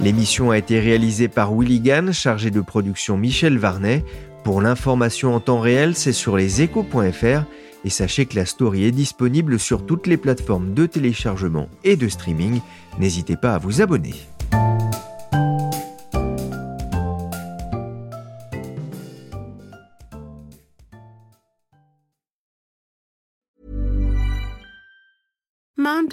L'émission 0.00 0.50
a 0.50 0.58
été 0.58 0.80
réalisée 0.80 1.28
par 1.28 1.54
Willy 1.54 1.80
Gann, 1.80 2.12
chargé 2.12 2.50
de 2.50 2.60
production 2.60 3.16
Michel 3.16 3.58
Varnet. 3.58 4.04
Pour 4.44 4.60
l'information 4.60 5.34
en 5.34 5.40
temps 5.40 5.60
réel, 5.60 5.94
c'est 5.94 6.12
sur 6.12 6.36
leséchos.fr 6.36 7.44
et 7.84 7.90
sachez 7.90 8.26
que 8.26 8.36
la 8.36 8.46
story 8.46 8.84
est 8.84 8.92
disponible 8.92 9.58
sur 9.58 9.86
toutes 9.86 10.06
les 10.06 10.16
plateformes 10.16 10.74
de 10.74 10.86
téléchargement 10.86 11.68
et 11.84 11.96
de 11.96 12.08
streaming. 12.08 12.60
N'hésitez 12.98 13.36
pas 13.36 13.54
à 13.54 13.58
vous 13.58 13.80
abonner. 13.80 14.14